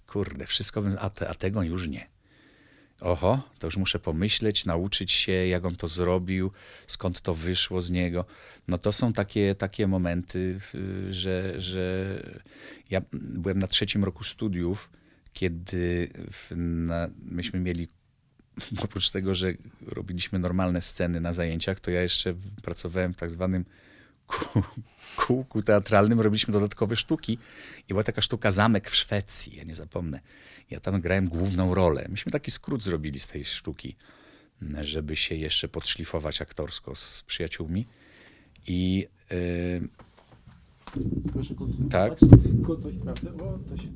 [0.07, 2.09] kurde, wszystko a, te, a tego już nie.
[3.01, 6.51] Oho, to już muszę pomyśleć, nauczyć się, jak on to zrobił,
[6.87, 8.25] skąd to wyszło z niego.
[8.69, 10.57] No to są takie, takie momenty,
[11.11, 12.17] że, że
[12.91, 14.91] ja byłem na trzecim roku studiów,
[15.33, 17.89] kiedy w, na, myśmy mieli,
[18.85, 19.53] oprócz tego, że
[19.87, 23.65] robiliśmy normalne sceny na zajęciach, to ja jeszcze pracowałem w tak zwanym
[24.29, 24.63] kół-
[25.17, 27.39] kółku teatralnym, robiliśmy dodatkowe sztuki
[27.83, 30.21] i była taka sztuka Zamek w Szwecji, ja nie zapomnę.
[30.71, 32.07] Ja tam grałem główną rolę.
[32.09, 33.97] Myśmy taki skrót zrobili z tej sztuki,
[34.81, 37.87] żeby się jeszcze podszlifować aktorsko z przyjaciółmi.
[38.67, 39.89] I yy,
[41.33, 42.21] Proszę kontynuować.
[42.21, 42.43] Tak.
[42.43, 43.35] Tylko coś sprawdzę.
[43.35, 43.89] O, to się...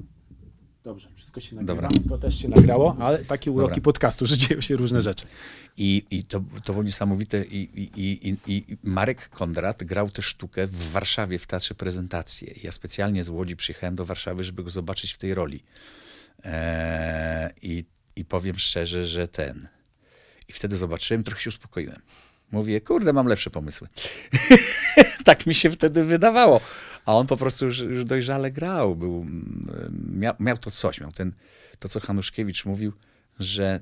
[0.84, 1.82] Dobrze, wszystko się nagrywa.
[1.82, 2.00] Dobra.
[2.08, 3.84] To też się nagrało, ale takie uroki Dobra.
[3.84, 5.26] podcastu, że dzieją się różne rzeczy.
[5.76, 7.44] I, i to, to było niesamowite.
[7.44, 12.54] I, i, i, Marek Kondrat grał tę sztukę w Warszawie w Teatrze Prezentację.
[12.62, 15.62] Ja specjalnie z Łodzi przyjechałem do Warszawy, żeby go zobaczyć w tej roli.
[16.44, 17.84] Eee, i,
[18.16, 19.68] I powiem szczerze, że ten...
[20.48, 22.02] I wtedy zobaczyłem, trochę się uspokoiłem.
[22.52, 23.88] Mówię, kurde, mam lepsze pomysły.
[25.24, 26.60] tak mi się wtedy wydawało.
[27.04, 28.96] A on po prostu już, już dojrzale grał.
[28.96, 31.32] Był, mm, miał, miał to coś, miał ten,
[31.78, 32.92] to, co Hanuszkiewicz mówił,
[33.38, 33.80] że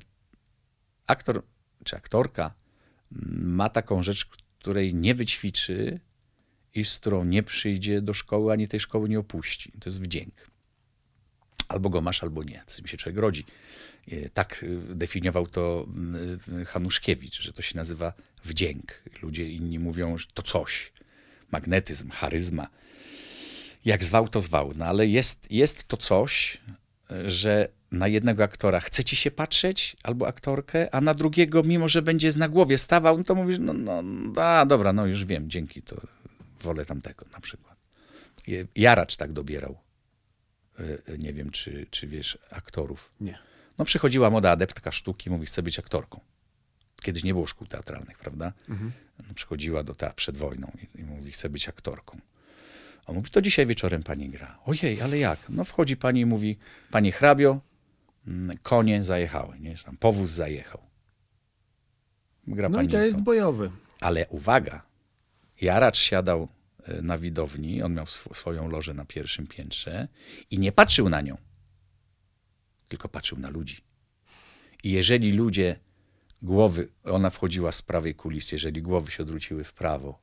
[1.07, 1.43] aktor
[1.85, 2.55] czy aktorka
[3.13, 4.25] mm, ma taką rzecz,
[4.59, 6.01] której nie wyćwiczy
[6.75, 9.73] i z którą nie przyjdzie do szkoły, ani tej szkoły nie opuści.
[9.73, 10.51] To jest wdzięk.
[11.69, 12.63] Albo go masz, albo nie.
[12.67, 13.45] Z tym się człowiek rodzi.
[14.09, 15.87] E, Tak y, definiował to
[16.61, 18.13] y, Hanuszkiewicz, że to się nazywa
[18.45, 19.03] wdzięk.
[19.23, 20.93] Ludzie inni mówią, że to coś.
[21.53, 22.69] Magnetyzm, charyzma.
[23.85, 24.73] Jak zwał, to zwał.
[24.77, 26.61] No ale jest, jest to coś,
[27.27, 32.03] że na jednego aktora chce ci się patrzeć, albo aktorkę, a na drugiego, mimo że
[32.03, 34.03] będzie na głowie stawał, no to mówisz, no, no
[34.43, 36.01] a, dobra, no już wiem, dzięki, to
[36.61, 37.77] wolę tamtego na przykład.
[38.77, 39.79] Jaracz tak dobierał.
[40.81, 43.13] Y, Nie wiem, czy, czy wiesz, aktorów.
[43.21, 43.39] Nie.
[43.79, 46.21] No przychodziła moda adeptka sztuki, mówi, chcę być aktorką.
[47.03, 48.53] Kiedyś nie było szkół teatralnych, prawda?
[49.29, 52.19] No, przychodziła do teatru przed wojną i, i mówi, chcę być aktorką.
[53.07, 54.59] On mówi, to dzisiaj wieczorem pani gra.
[54.67, 55.39] Ojej, ale jak?
[55.49, 56.57] No wchodzi pani i mówi,
[56.91, 57.61] panie hrabio,
[58.27, 59.77] mm, konie zajechały, nie?
[59.77, 60.81] Tam powóz zajechał.
[62.47, 63.71] Gra No i pani to jest bojowy.
[64.01, 64.83] ale uwaga,
[65.61, 66.49] Jaracz siadał
[66.85, 70.09] e, na widowni, on miał sw- swoją lożę na pierwszym piętrze
[70.51, 71.37] i nie patrzył na nią,
[72.89, 73.77] tylko patrzył na ludzi.
[74.85, 75.77] I jeżeli ludzie
[76.43, 80.22] głowy, ona wchodziła z prawej kulisy, jeżeli głowy się odwróciły w prawo,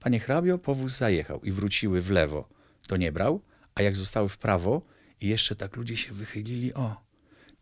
[0.00, 2.48] panie hrabio, powóz zajechał i wróciły w lewo,
[2.86, 3.40] to nie brał,
[3.74, 4.82] a jak zostały w prawo
[5.20, 6.96] i jeszcze tak ludzie się wychylili, o,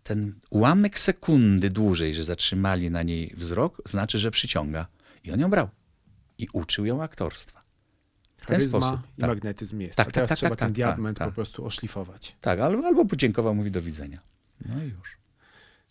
[0.03, 4.87] ten ułamek sekundy dłużej, że zatrzymali na niej wzrok, znaczy, że przyciąga.
[5.24, 5.68] I on ją brał.
[6.38, 7.62] I uczył ją aktorstwa.
[8.37, 9.00] W ten Charyzma sposób.
[9.18, 9.96] i Tak, magnetyzm jest.
[9.96, 11.29] Tak, A teraz tak, tak, trzeba tak, ten tak, diament tak.
[11.29, 12.37] po prostu oszlifować.
[12.40, 14.18] tak albo, albo podziękował, mówi do widzenia.
[14.66, 15.19] No i już.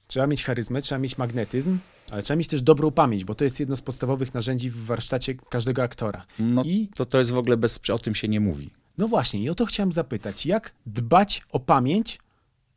[0.10, 1.78] Trzeba mieć charyzmę, trzeba mieć magnetyzm,
[2.12, 5.36] ale trzeba mieć też dobrą pamięć, bo to jest jedno z podstawowych narzędzi w warsztacie
[5.36, 6.26] każdego aktora.
[6.40, 8.70] No I to, to jest w ogóle bez, o tym się nie mówi.
[8.98, 10.46] no właśnie, i o to chciałem zapytać.
[10.46, 12.20] Jak dbać o pamięć,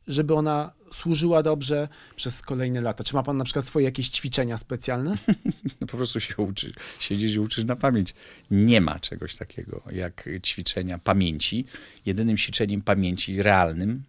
[0.08, 3.04] żeby ona służyła dobrze przez kolejne lata?
[3.04, 5.14] Czy ma pan na przykład swoje jakieś ćwiczenia specjalne?
[5.80, 8.14] No po prostu się uczy, siedzisz i uczysz na pamięć.
[8.50, 11.64] Nie ma czegoś takiego jak ćwiczenia pamięci.
[12.06, 14.02] Jedynym ćwiczeniem pamięci realnym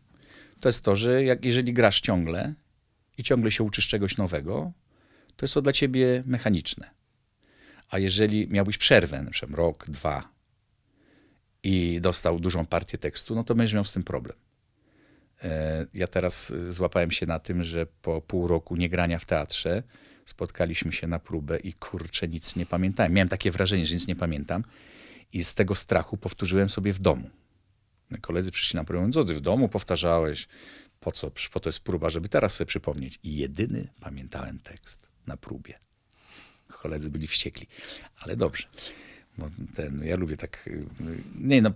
[0.60, 2.54] to jest to, że jak, jeżeli grasz ciągle
[3.18, 4.72] i ciągle się uczysz czegoś nowego,
[5.36, 6.90] to jest to dla ciebie mechaniczne.
[7.90, 10.30] A jeżeli miałbyś przerwę, na przykład rok, dwa
[11.64, 14.38] i dostał dużą partię tekstu, no to będziesz miał z tym problem.
[15.44, 19.84] E, Ja teraz y, złapałem się na tym, że po pół roku niegrania w teatrze
[20.26, 23.14] spotkaliśmy się na próbę i kurczę, nic nie pamiętałem.
[23.14, 24.64] Miałem takie wrażenie, że nic nie pamiętam
[25.34, 27.30] i z tego strachu powtórzyłem sobie w domu.
[28.22, 30.48] Koledzy przyszli na próbę, co ty w domu powtarzałeś?
[31.04, 31.32] Po co?
[31.52, 33.20] Po to jest próba, żeby teraz sobie przypomnieć.
[33.24, 35.74] I jedyny pamiętałem tekst na próbie.
[36.68, 37.68] Koledzy byli wściekli,
[38.20, 38.68] ale dobrze.
[39.38, 40.86] Bo ten, ja lubię tak, y,
[41.40, 41.72] nie no,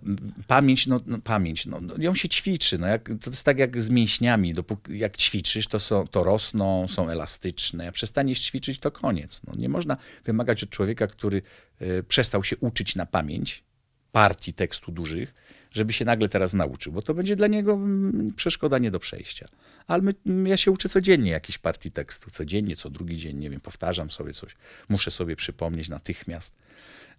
[0.47, 3.81] pamięć, no, no pamięć, no, no, ją się ćwiczy, no jak, to jest tak jak
[3.81, 8.91] z mięśniami, dopóki, jak ćwiczysz, to, są, to rosną, są elastyczne, jak przestaniesz ćwiczyć, to
[8.91, 9.41] koniec.
[9.47, 11.41] No, nie można wymagać od człowieka, który
[11.81, 13.63] y, przestał się uczyć na pamięć
[14.11, 15.33] partii tekstu dużych,
[15.71, 19.47] żeby się nagle teraz nauczył, bo to będzie dla niego mm, przeszkoda nie do przejścia.
[19.87, 23.49] Ale my, mm, ja się uczę codziennie jakiejś partii tekstu, codziennie, co drugi dzień, nie
[23.49, 24.55] wiem, powtarzam sobie coś,
[24.89, 26.55] muszę sobie przypomnieć natychmiast.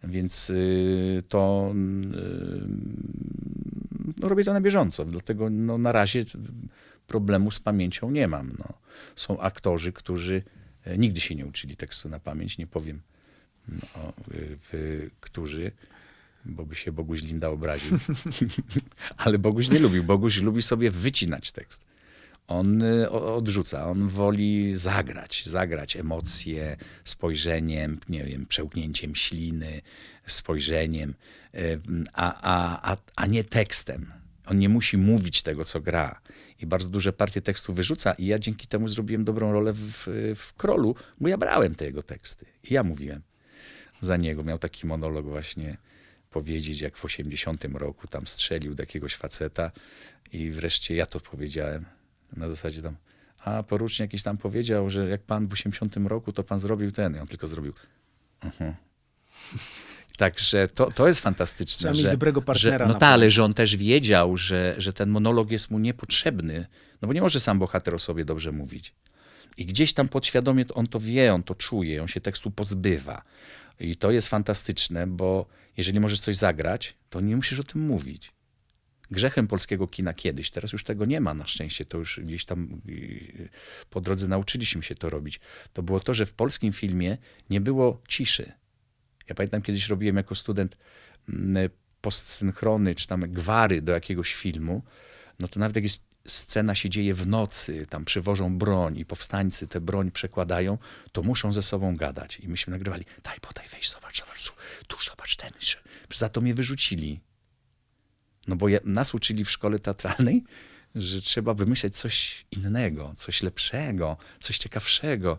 [0.05, 1.75] Więc y, to y,
[4.21, 6.25] no, robię to na bieżąco, dlatego no, na razie
[7.07, 8.57] problemu z pamięcią nie mam.
[8.59, 8.75] No.
[9.17, 10.43] Są aktorzy, którzy
[10.85, 13.01] e, nigdy się nie uczyli tekstu na pamięć, nie powiem,
[13.69, 15.73] no, y, w, którzy,
[16.45, 17.99] bo by się Boguś Linda obraził.
[19.17, 20.05] Ale Boguś nie lubił.
[20.05, 21.85] Boguś lubi sobie wycinać tekst.
[22.49, 29.81] On y, odrzuca, on woli zagrać, zagrać emocje spojrzeniem, nie wiem, przełknięciem śliny,
[30.27, 31.15] spojrzeniem,
[31.55, 31.81] y,
[32.13, 34.13] a, a, a, a nie tekstem.
[34.47, 36.21] On nie musi mówić tego, co gra.
[36.61, 38.13] I bardzo duże partie tekstu wyrzuca.
[38.13, 42.03] I ja dzięki temu zrobiłem dobrą rolę w, w Krolu, bo ja brałem te jego
[42.03, 42.47] teksty.
[42.71, 43.23] I ja mówiłem
[44.01, 44.45] za niego.
[44.45, 45.77] Miał taki monolog właśnie
[46.31, 49.71] powiedzieć, jak w 80 roku tam strzelił do jakiegoś faceta
[50.33, 51.85] i wreszcie ja to powiedziałem.
[52.37, 52.97] Na zasadzie tam,
[53.39, 57.17] a porucznik jakiś tam powiedział, że jak pan w 80 roku, to pan zrobił ten.
[57.17, 57.73] I on tylko zrobił.
[58.41, 58.75] "Mhm".
[60.19, 61.79] Także to, to jest fantastyczne.
[61.79, 64.93] Trzeba mieć że, dobrego partnera Że, no tak, ale że on też wiedział, że, że
[64.93, 66.67] ten monolog jest mu niepotrzebny.
[67.03, 68.95] No bo nie może sam bohater o sobie dobrze mówić.
[69.57, 73.23] I gdzieś tam podświadomie on to wie, on to czuje, on się tekstu pozbywa.
[73.81, 78.33] I to jest fantastyczne, bo jeżeli możesz coś zagrać, to nie musisz o tym mówić.
[79.11, 82.81] Grzechem polskiego kina kiedyś, teraz już tego nie ma na szczęście, to już gdzieś tam
[83.91, 85.41] po drodze nauczyliśmy się to robić.
[85.73, 87.19] To było to, że w polskim filmie
[87.51, 88.53] nie było ciszy.
[89.29, 90.77] Ja pamiętam kiedyś robiłem jako student
[91.29, 94.83] mm, postsynchrony, czy tam gwary do jakiegoś filmu,
[95.39, 99.69] no to nawet jak jest scena się dzieje w nocy, tam przywożą broń i powstańcy
[99.69, 100.79] tę broń przekładają,
[101.13, 102.41] to muszą ze sobą gadać.
[102.41, 104.53] I myśmy nagrywali, daj, podaj, weź, zobacz, zobacz,
[104.87, 105.51] tu, zobacz ten.
[106.15, 107.21] Za to mnie wyrzucili.
[108.47, 110.45] No bo nas uczyli w szkole teatralnej,
[110.95, 115.39] że trzeba wymyśleć coś innego, coś lepszego, coś ciekawszego.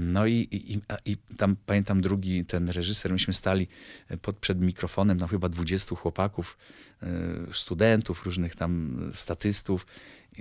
[0.00, 0.80] No i, i,
[1.12, 3.68] i- tam pamiętam drugi, ten reżyser, myśmy stali
[4.08, 6.58] e, pod, przed mikrofonem, no chyba 20 chłopaków,
[7.02, 7.06] e,
[7.52, 9.86] studentów, różnych tam statystów,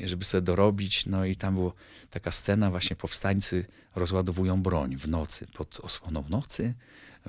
[0.04, 1.06] żeby sobie dorobić.
[1.06, 1.72] No i tam była
[2.10, 3.66] taka scena, właśnie powstańcy
[3.96, 6.74] rozładowują broń w nocy, pod osłoną nocy,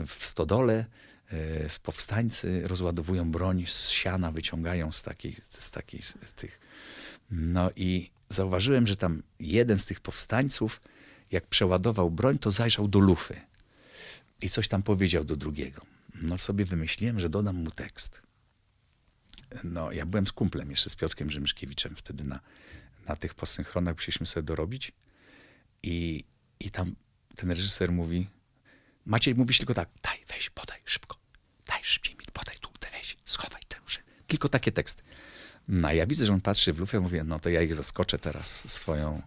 [0.06, 0.84] w stodole.
[1.30, 6.60] e, Z powstańcy rozładowują broń z siana, wyciągają z takiej, z takiej z tych.
[7.30, 10.80] No i zauważyłem, że tam jeden z tych powstańców,
[11.30, 13.40] jak przeładował broń, to zajrzał do lufy
[14.42, 15.82] i coś tam powiedział do drugiego.
[16.14, 18.22] No sobie wymyśliłem, że dodam mu tekst.
[19.64, 22.40] No, ja byłem z kumplem jeszcze, z Piotrkiem Rzymszkiewiczem wtedy na,
[23.08, 24.92] na tych posynchronach, musieliśmy sobie dorobić
[25.82, 26.24] i,
[26.60, 26.94] i tam
[27.36, 28.28] ten reżyser mówi,
[29.08, 31.16] Maciej, mówisz tylko tak, daj, weź, podaj, szybko,
[31.66, 33.98] daj, szybciej mi, podaj tu, te weź, schowaj te uszy.
[34.26, 35.02] Tylko takie teksty.
[35.68, 38.72] No, ja widzę, że on patrzy w lufę, mówię, no to ja ich zaskoczę teraz
[38.72, 39.22] swoją,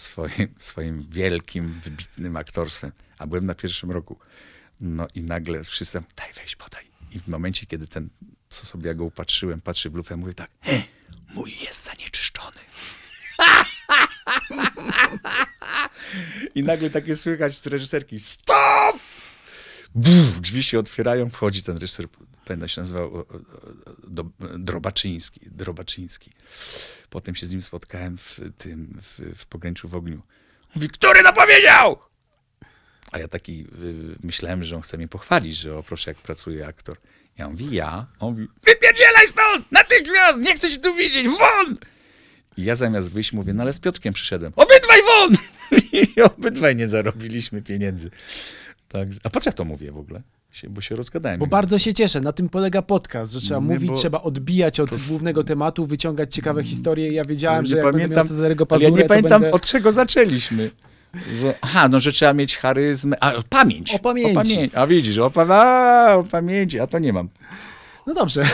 [0.00, 2.92] swoim, swoim wielkim, wybitnym aktorstwem.
[3.18, 4.18] A byłem na pierwszym roku.
[4.80, 6.84] No i nagle wszyscy daj, weź, podaj.
[7.12, 8.08] I w momencie, kiedy ten,
[8.48, 10.82] co sobie ja go upatrzyłem, patrzy w lufę, mówię tak, he,
[11.34, 12.60] mój jest zanieczyszczony.
[16.54, 18.98] I nagle takie słychać z reżyserki, stop!
[19.94, 22.06] Buf, drzwi się otwierają, wchodzi ten reżyser,
[22.44, 23.26] pamiętam się nazywał
[24.58, 26.30] Drobaczyński, Drobaczyński.
[27.10, 30.22] Potem się z nim spotkałem w tym, w, w Pogręczu w ogniu.
[30.74, 31.98] Mówi, który to powiedział?
[33.12, 36.66] A ja taki y, myślałem, że on chce mnie pochwalić, że o proszę, jak pracuje
[36.66, 36.96] aktor.
[37.38, 38.06] Ja mówię, ja?
[38.20, 41.76] On mówi, wypierdzielaj stąd, natychmiast, nie chcę tu widzieć, won!
[42.56, 44.52] I ja zamiast wyjść mówię, no ale z Piotrkiem przyszedłem.
[44.56, 45.36] Obydwaj won!
[46.16, 48.10] I obydwaj nie zarobiliśmy pieniędzy.
[48.92, 49.08] Tak.
[49.24, 50.22] A po co ja to mówię w ogóle?
[50.68, 51.38] Bo się rozgadałem.
[51.38, 54.90] Bo bardzo się cieszę, na tym polega podcast, że trzeba Nie, mówić, trzeba odbijać od
[54.90, 57.12] to głównego tematu, wyciągać ciekawe historie.
[57.12, 59.56] Ja wiedziałem, że jak będę Cezarego ale Pazurę, ja nie pamiętam, będę...
[59.56, 60.70] od czego zaczęliśmy.
[61.40, 63.16] Że, aha, no, że trzeba mieć charyzmę.
[63.20, 63.94] A, pamięć.
[63.94, 64.70] O pamięci.
[64.74, 64.78] O.
[64.78, 67.28] A widzisz, o, pa- a, o pamięci, a to nie mam.
[68.10, 68.44] No dobrze.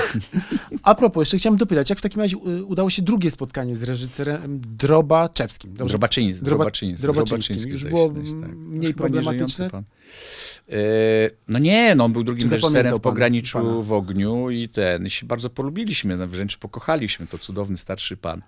[0.82, 4.60] A propos, jeszcze chciałem dopytać, jak w takim razie udało się drugie spotkanie z reżyserem
[4.60, 5.74] Drobaczewskim?
[5.74, 5.90] Dobrze?
[5.90, 6.44] Drobaczyński.
[6.44, 7.02] Droba- Drobaczyński.
[7.02, 7.72] Drobaczyńskim.
[7.72, 8.50] Już było się, zdaje się, tak.
[8.56, 9.70] mniej problematyczne?
[9.72, 10.78] E,
[11.48, 13.82] no nie, no on był drugim reżyserem w Pograniczu pana?
[13.82, 17.26] w ogniu i ten, i się bardzo polubiliśmy, no, wręcz pokochaliśmy.
[17.26, 18.42] To cudowny starszy pan.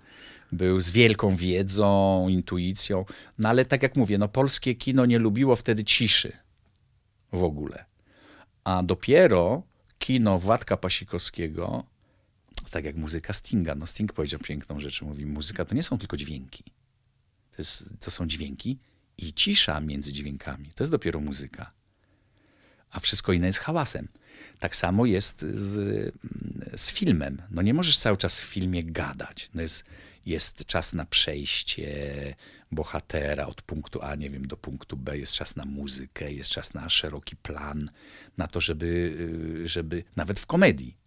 [0.51, 3.05] Był z wielką wiedzą, intuicją,
[3.37, 6.31] no ale tak jak mówię, no polskie kino nie lubiło wtedy ciszy
[7.33, 7.85] w ogóle.
[8.63, 9.68] A dopiero
[9.99, 11.83] kino Władka Pasikowskiego,
[12.71, 16.17] tak jak muzyka Stinga, no Sting powiedział piękną rzecz, mówi, muzyka to nie są tylko
[16.17, 16.63] dźwięki.
[17.51, 18.79] To, jest, to są dźwięki
[19.17, 20.71] i cisza między dźwiękami.
[20.75, 21.71] To jest dopiero muzyka.
[22.91, 24.07] A wszystko inne jest hałasem.
[24.59, 26.13] Tak samo jest z,
[26.75, 27.41] z filmem.
[27.51, 29.49] No nie możesz cały czas w filmie gadać.
[29.53, 29.85] No jest,
[30.25, 32.35] jest czas na przejście
[32.71, 35.17] bohatera od punktu A, nie wiem, do punktu B.
[35.17, 37.89] Jest czas na muzykę, jest czas na szeroki plan,
[38.39, 38.85] na to, żeby,
[39.63, 40.97] y, żeby nawet w komedii,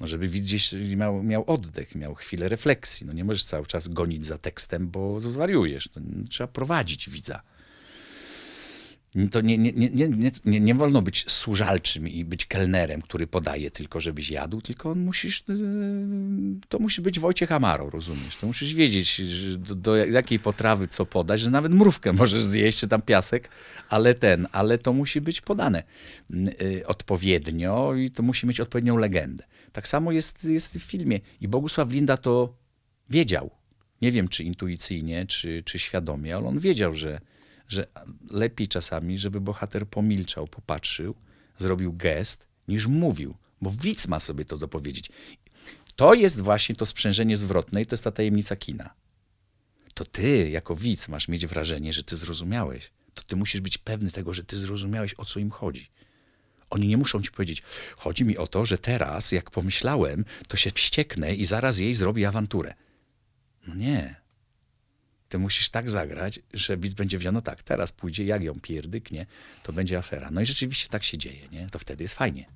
[0.00, 3.06] no żeby widz gdzieś miał, miał oddech, miał chwilę refleksji.
[3.06, 5.88] No nie możesz cały czas gonić za tekstem, bo zwariujesz.
[5.88, 7.42] To trzeba prowadzić widza.
[9.30, 10.08] To nie, nie, nie,
[10.44, 14.98] nie, nie, wolno być służalczym i być kelnerem, który podaje tylko, żebyś jadł, tylko on
[14.98, 15.56] musisz, yy,
[16.68, 18.36] to musi być Wojciech Amaro, rozumiesz?
[18.36, 19.20] To musisz wiedzieć,
[19.58, 23.48] do, do jakiej potrawy co podać, że nawet mrówkę możesz zjeść, czy tam piasek,
[23.88, 25.82] ale ten, ale to musi być podane
[26.30, 29.44] yy, odpowiednio i to musi mieć odpowiednią legendę.
[29.72, 32.56] Tak samo jest, jest w filmie i Bogusław Linda to
[33.10, 33.50] wiedział.
[34.02, 37.20] Nie wiem, czy intuicyjnie, czy, czy świadomie, ale on wiedział, że
[37.68, 37.86] że
[38.30, 41.14] lepiej czasami, żeby bohater pomilczał, popatrzył,
[41.58, 45.10] zrobił gest, niż mówił, bo widz ma sobie to dopowiedzieć.
[45.96, 48.94] To jest właśnie to sprzężenie zwrotne i to jest ta tajemnica kina.
[49.94, 52.90] To ty, jako widz, masz mieć wrażenie, że ty zrozumiałeś.
[53.14, 55.90] To ty musisz być pewny tego, że ty zrozumiałeś, o co im chodzi.
[56.70, 57.62] Oni nie muszą ci powiedzieć,
[57.96, 62.28] chodzi mi o to, że teraz, jak pomyślałem, to się wścieknę i zaraz jej zrobię
[62.28, 62.74] awanturę.
[63.66, 64.23] No nie.
[65.34, 69.26] Ty musisz tak zagrać, że widz będzie wziął, no tak, teraz pójdzie, jak ją pierdyknie,
[69.62, 70.30] to będzie afera.
[70.30, 71.66] No i rzeczywiście tak się dzieje, nie?
[71.70, 72.46] To wtedy jest fajnie.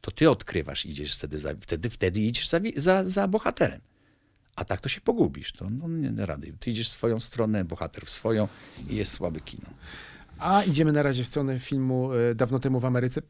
[0.00, 3.80] To ty odkrywasz, idziesz wtedy, za, wtedy, wtedy idziesz za, za, za bohaterem.
[4.56, 5.52] A tak to się pogubisz.
[5.52, 6.52] To no, nie, nie rady.
[6.58, 8.48] Ty idziesz w swoją stronę, bohater w swoją
[8.88, 9.68] i jest słabe kino.
[10.38, 13.22] A idziemy na razie w stronę filmu e, Dawno temu w Ameryce.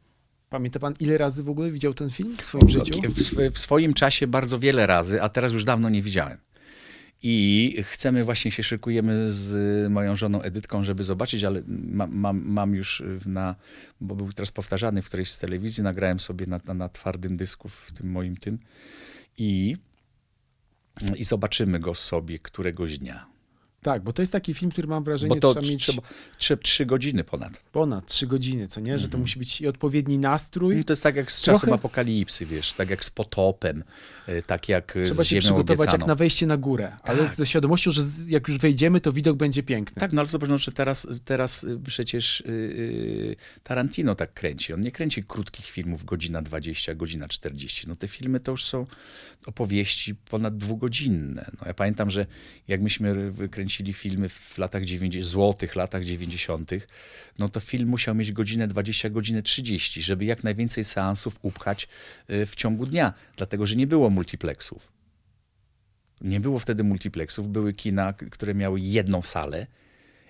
[0.49, 3.01] Pamięta pan, ile razy w ogóle widział ten film w swoim życiu?
[3.01, 6.37] W, w swoim czasie bardzo wiele razy, a teraz już dawno nie widziałem.
[7.25, 12.75] I chcemy, właśnie się szykujemy z moją żoną Edytką, żeby zobaczyć, ale ma, mam, mam
[12.75, 13.55] już na,
[14.01, 17.69] bo był teraz powtarzany w którejś z telewizji, nagrałem sobie na, na, na twardym dysku
[17.69, 18.59] w tym moim tym
[19.37, 19.77] i,
[21.15, 23.32] i zobaczymy go sobie któregoś dnia.
[23.83, 26.01] Tak, bo to jest taki film, który mam wrażenie, Bo to trzeba mieć trzeba,
[26.37, 27.57] trzeba trzy godziny ponad.
[27.71, 28.99] ponad trzy godziny, co nie?
[28.99, 30.77] Że to musi być i odpowiedni nastrój.
[30.79, 33.83] I to jest tak jak z czasem Trochę- apokalipsy, wiesz, tak jak z potopem,
[34.29, 36.01] y, tak jak Trzeba z się przygotować obiecaną.
[36.01, 37.35] jak na wejście na górę, ale Tak.
[37.35, 39.99] ze świadomością, że jak już wejdziemy, to widok będzie piękny.
[39.99, 44.73] Tak, no ale zobacz, no, że teraz, teraz y, przecież y, y, Tarantino tak kręci.
[44.73, 47.87] On nie kręci krótkich filmów godzina 20, godzina 40.
[47.87, 48.85] No te filmy to już są
[49.45, 51.51] opowieści ponad dwugodzinne.
[51.61, 52.25] No, ja pamiętam, że
[52.67, 56.71] jak myśmy wykręcili filmy w latach 90, złotych latach 90.,
[57.39, 61.87] no to film musiał mieć godzinę 20, godzinę 30, żeby jak najwięcej seansów upchać
[62.29, 64.91] y, w ciągu dnia, dlatego że nie było multiplexów.
[66.21, 69.67] Nie było wtedy multiplexów, były kina, które miały jedną salę.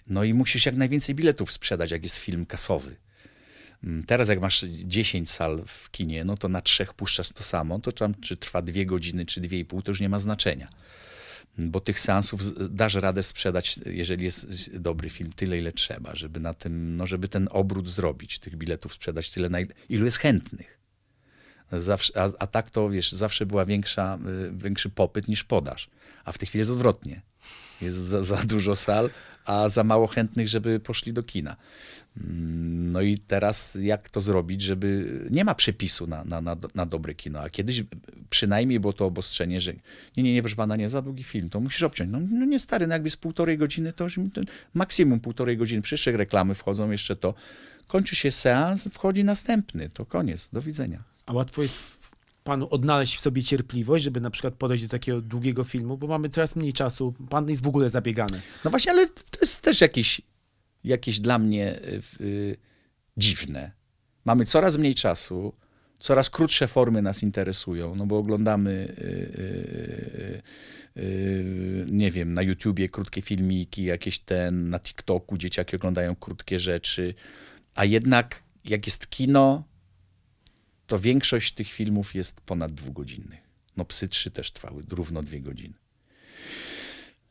[0.07, 2.95] No i musisz jak najwięcej biletów sprzedać, jak jest film kasowy.
[3.83, 7.79] Mm, Teraz jak masz 10 sal w kinie, no to na trzech puszczasz to samo,
[7.79, 10.67] to tam czy trwa dwie godziny, czy dwie i pół, to już nie ma znaczenia.
[11.57, 12.41] Bo tych seansów
[12.75, 17.27] dasz radę sprzedać, jeżeli jest dobry film, tyle ile trzeba, żeby na tym, no żeby
[17.27, 20.79] ten obrót zrobić, tych biletów sprzedać tyle, na il- ilu jest chętnych.
[21.71, 24.19] Zawsze, a, a tak to, wiesz, zawsze była większa,
[24.49, 25.89] y, większy popyt niż podaż.
[26.25, 27.21] A w tej chwili jest odwrotnie.
[27.81, 29.09] Jest za, za dużo sal,
[29.45, 31.55] a za mało chętnych, żeby poszli do kina.
[32.17, 35.19] Mm, No i teraz jak to zrobić, żeby...
[35.31, 37.83] Nie ma przepisu na, na, na, na dobre kino, a kiedyś
[38.29, 39.73] przynajmniej było to obostrzenie, że
[40.17, 42.11] nie, nie, nie, proszę pana, nie, za długi film, to musisz obciąć.
[42.11, 44.41] No, no nie stary, no jakby z półtorej godziny, to już to
[44.73, 47.33] maksimum półtorej godziny, przecież reklamy wchodzą, jeszcze to.
[47.87, 51.03] Kończy się seans, wchodzi następny, to koniec, do widzenia.
[51.25, 51.92] A łatwo jest
[52.43, 56.29] panu odnaleźć w sobie cierpliwość, żeby na przykład podejść do takiego długiego filmu, bo mamy
[56.29, 57.13] coraz mniej czasu.
[57.29, 58.41] Pan jest w ogóle zabiegany.
[58.65, 60.21] No właśnie, ale to jest też jakieś,
[60.83, 62.57] jakieś dla mnie y, y,
[63.17, 63.71] dziwne.
[64.25, 65.53] Mamy coraz mniej czasu,
[65.99, 69.03] coraz krótsze formy nas interesują, no bo oglądamy, y,
[70.97, 76.59] y, y, nie wiem, na YouTubie krótkie filmiki, jakieś ten, na TikToku dzieciaki oglądają krótkie
[76.59, 77.13] rzeczy,
[77.75, 79.63] a jednak jak jest kino,
[80.87, 83.39] to większość tych filmów jest ponad dwugodzinnych.
[83.77, 85.73] No Psy 3 też trwały równo dwie godziny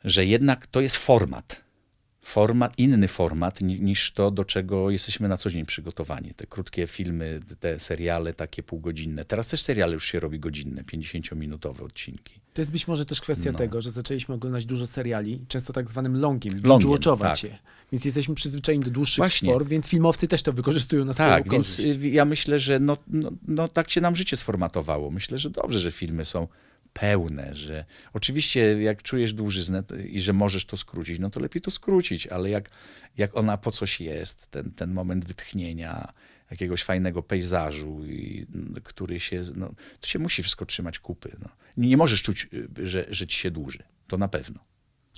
[0.05, 1.65] że jednak to jest format.
[2.21, 6.35] Format, inny format ni- niż to, do czego jesteśmy na co dzień przygotowani.
[6.35, 9.25] Te krótkie filmy, te seriale takie półgodzinne.
[9.25, 12.41] Teraz też seriale już się robi godzinne, 50-minutowe odcinki.
[12.55, 13.59] To jest być może też kwestia No.
[13.59, 17.43] tego, że zaczęliśmy oglądać dużo seriali, często tak zwanym longiem, Longiem, binge-watchować tak.
[17.45, 17.59] je.
[17.93, 19.53] Więc jesteśmy przyzwyczajeni do dłuższych Właśnie.
[19.53, 21.99] form, więc filmowcy też to wykorzystują na swoją Tak, więc korzyść.
[22.03, 25.11] ja myślę, że no, no, no tak się nam życie sformatowało.
[25.11, 26.49] Myślę, że dobrze, że filmy są
[26.93, 27.85] pełne, że
[28.15, 32.51] oczywiście jak czujesz dłużyznę i że możesz to skrócić, no to lepiej to skrócić, ale
[32.51, 32.71] jak,
[33.19, 36.13] jak ona po coś jest, ten, ten moment wytchnienia,
[36.53, 38.47] jakiegoś fajnego pejzażu, i,
[38.83, 41.37] który się, no, to się musi wszystko trzymać kupy.
[41.41, 41.49] No.
[41.77, 42.49] Nie, nie możesz czuć,
[42.79, 44.61] y, że, że ci się dłuży, to na pewno.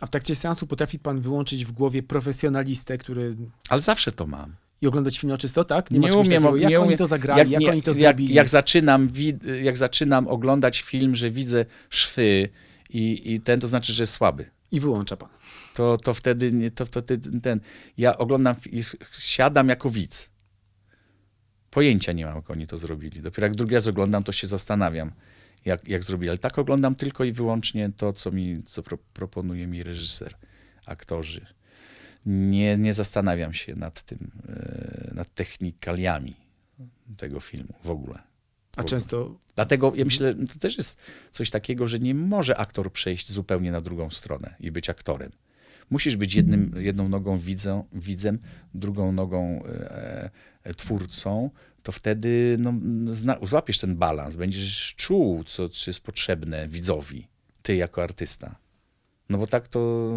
[0.00, 3.36] A w trakcie seansu potrafi pan wyłączyć w głowie profesjonalistę, który...
[3.68, 4.54] Ale zawsze to mam.
[4.82, 5.90] i oglądać film na czysto, tak?
[5.90, 6.56] Nie, ma czegoś umiem, takiego.
[6.56, 6.98] Jak nie oni umiem.
[6.98, 8.34] to zagrali, jak, nie- oni to jak, zrobili.
[8.34, 12.48] Jak zaczynam, wid- jak zaczynam oglądać film, że widzę szwy
[12.90, 14.50] i, i ten, to znaczy, że jest słaby.
[14.72, 15.28] I wyłącza pan.
[15.74, 17.60] To, to wtedy, nie- to wtedy ten,
[17.98, 18.56] ja oglądam
[19.18, 20.30] siadam jako widz.
[21.74, 23.22] Pojęcia nie mam, jak oni to zrobili.
[23.22, 25.12] Dopiero jak drugi raz oglądam, to się zastanawiam,
[25.64, 26.28] jak, jak zrobili.
[26.28, 30.34] Ale tak oglądam tylko i wyłącznie to, co, mi, co pro, proponuje mi reżyser,
[30.86, 31.46] aktorzy.
[32.26, 36.34] Nie, nie zastanawiam się nad tym, e, nad technikaliami
[37.16, 38.18] tego filmu w ogóle.
[38.76, 40.98] A często Dlatego ja myślę, to też jest
[41.30, 45.32] coś takiego, że nie może aktor przejść zupełnie na drugą stronę i być aktorem.
[45.90, 48.38] Musisz być jednym, jedną nogą widzą, widzem,
[48.74, 50.30] drugą nogą e,
[50.62, 51.50] e, twórcą,
[51.82, 52.74] to wtedy no,
[53.14, 57.28] zna, złapiesz ten balans, będziesz czuł, co, co jest potrzebne widzowi,
[57.62, 58.56] ty jako artysta.
[59.28, 60.12] No bo tak to...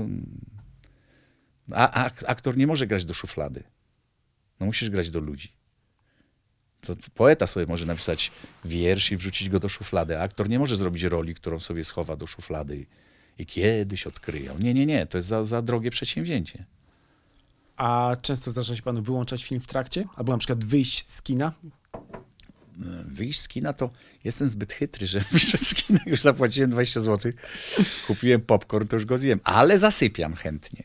[1.72, 3.63] A, a aktor nie może grać do szuflady.
[4.59, 5.51] No musisz grać do ludzi.
[6.82, 8.32] To poeta sobie może napisać
[8.65, 12.15] wiersz i wrzucić go do szuflady, a aktor nie może zrobić roli, którą sobie schowa
[12.15, 12.86] do szuflady
[13.39, 14.57] i, kiedyś odkryją.
[14.59, 16.65] Nie, nie, nie, to jest za, za drogie przedsięwzięcie.
[17.77, 20.05] A często zdarza się panu wyłączać film w trakcie?
[20.15, 21.53] Albo na przykład wyjść z kina?
[23.05, 23.89] Wyjść z kina to
[24.23, 27.31] jestem zbyt chytry, że wyszedł z kina, już zapłaciłem 20 zł,
[28.07, 30.83] kupiłem popcorn, to już go zjem, ale zasypiam chętnie.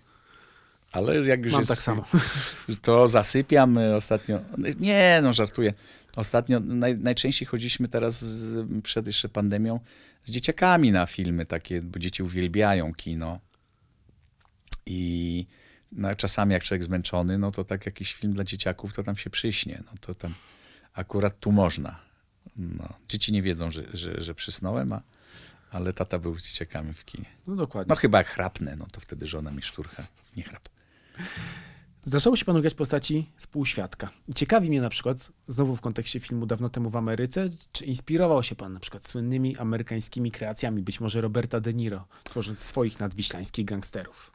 [0.93, 2.05] Ale jak już Mam jest, tak samo.
[2.83, 4.41] to zasypiam y, ostatnio.
[4.81, 5.75] Nie, no żartuję.
[6.17, 9.81] Ostatnio naj, najczęściej chodziliśmy teraz z, przed jeszcze pandemią
[10.25, 13.41] z dzieciakami na filmy takie, bo dzieci uwielbiają kino.
[14.87, 15.47] I
[15.93, 19.31] no, czasami jak człowiek zmęczony, no to tak jakiś film dla dzieciaków, to tam się
[19.31, 19.83] przyśnie.
[19.87, 20.35] No to tam
[20.95, 22.01] akurat tu można.
[22.57, 25.03] No, dzieci nie wiedzą, że, że, że przysnąłem, a,
[25.71, 27.29] ale tata był z dzieciakami w kinie.
[27.47, 27.89] No dokładnie.
[27.89, 30.07] No chyba jak chrapnę, no to wtedy żona mi szturcha.
[30.37, 30.69] Nie chrap.
[32.05, 34.11] Zdarzało się panu grać postaci współświadka.
[34.29, 38.43] I ciekawi mnie na przykład, znowu w kontekście filmu Dawno temu w Ameryce, czy inspirował
[38.43, 43.65] się pan na przykład słynnymi amerykańskimi kreacjami, być może Roberta De Niro, tworząc swoich nadwiślańskich
[43.65, 44.33] gangsterów?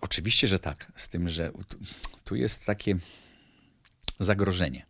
[0.00, 0.92] Oczywiście, że tak.
[0.96, 1.52] Z tym, że
[2.24, 2.98] tu, jest takie
[4.18, 4.86] zagrożenie.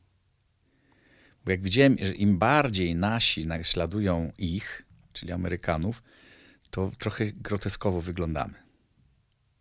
[1.45, 6.03] Bo jak widziałem, że im bardziej nasi naśladują ich, czyli Amerykanów,
[6.71, 8.55] to trochę groteskowo wyglądamy.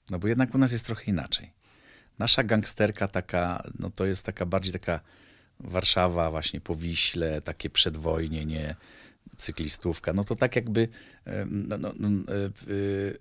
[0.10, 1.61] No bo jednak u nas jest trochę inaczej.
[2.22, 5.00] Nasza gangsterka taka, no to jest taka bardziej taka
[5.60, 8.76] Warszawa właśnie po Wiśle, takie przedwojnie, nie
[9.38, 10.14] cyklistówka.
[10.14, 10.88] No to tak jakby,
[11.46, 12.14] no, no, no, e,
[12.56, 13.14] w-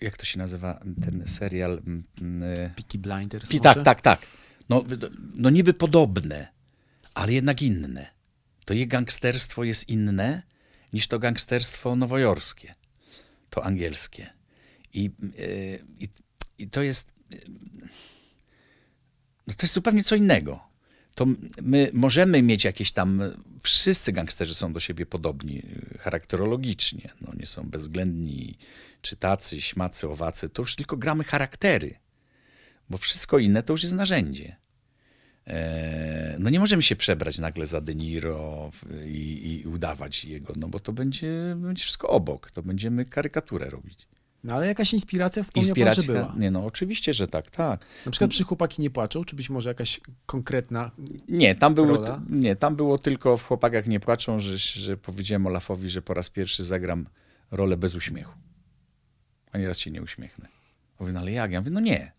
[0.00, 1.82] jak to się nazywa ten serial?
[2.42, 3.74] e, Peaky Blinders może?
[3.74, 4.26] tak, tak, tak.
[4.68, 4.84] No,
[5.34, 6.48] no niby podobne,
[7.14, 8.06] ale jednak inne.
[8.64, 10.42] To je gangsterstwo jest inne
[10.92, 12.74] niż to gangsterstwo nowojorskie,
[13.50, 14.30] to angielskie.
[14.92, 15.10] I,
[15.98, 16.08] i,
[16.58, 17.16] i to jest.
[19.46, 20.60] No to jest zupełnie co innego.
[21.14, 21.26] To
[21.62, 23.22] my możemy mieć jakieś tam.
[23.62, 27.10] Wszyscy gangsterzy są do siebie podobni yy, charakterologicznie.
[27.20, 28.58] No, nie są bezwzględni,
[29.02, 30.48] czy tacy, śmacy, owacy.
[30.48, 31.98] To już tylko gramy charaktery
[32.90, 34.56] bo wszystko inne to już jest narzędzie.
[35.46, 38.70] E, No nie możemy się przebrać nagle za De Niro
[39.06, 44.08] i, i udawać jego, no bo to będzie, będzie wszystko obok, to będziemy karykaturę robić.
[44.46, 46.12] No ale jakaś inspiracja wspomniał pan, że Inspiracja?
[46.12, 46.34] była.
[46.38, 47.86] Nie, no oczywiście, że tak, tak.
[48.06, 50.90] Na przykład przy Chłopaki nie płaczą, czy być może jakaś konkretna...
[51.28, 55.88] Nie, tam było, nie, tam było tylko w Chłopakach nie płaczą, że, że powiedziałem Olafowi,
[55.88, 57.06] że po raz pierwszy zagram
[57.50, 58.34] rolę bez uśmiechu.
[59.52, 60.48] Ani raz się nie uśmiechnę.
[60.48, 61.52] On mówi, no ale jak?
[61.52, 62.12] Ja mówię, no nie.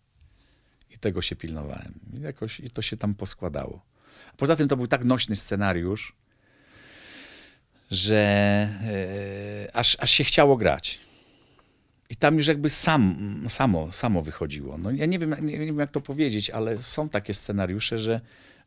[0.90, 2.00] I tego się pilnowałem.
[2.12, 3.84] I jakoś i to się tam poskładało.
[4.36, 6.16] Poza tym to był tak nośny scenariusz,
[7.90, 8.18] że
[9.66, 11.07] e, aż, aż się chciało grać.
[12.10, 14.78] I tam już jakby sam, samo, samo wychodziło.
[14.78, 18.20] No, ja nie wiem, nie, wiem, jak to powiedzieć, ale są takie scenariusze, że,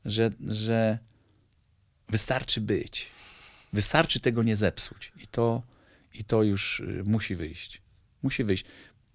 [0.06, 1.00] że, że
[2.10, 3.08] wystarczy być.
[3.74, 5.12] Wystarczy tego nie zepsuć.
[5.24, 5.62] I to,
[6.14, 7.82] i to już y, musi wyjść.
[8.24, 8.66] Musi wyjść.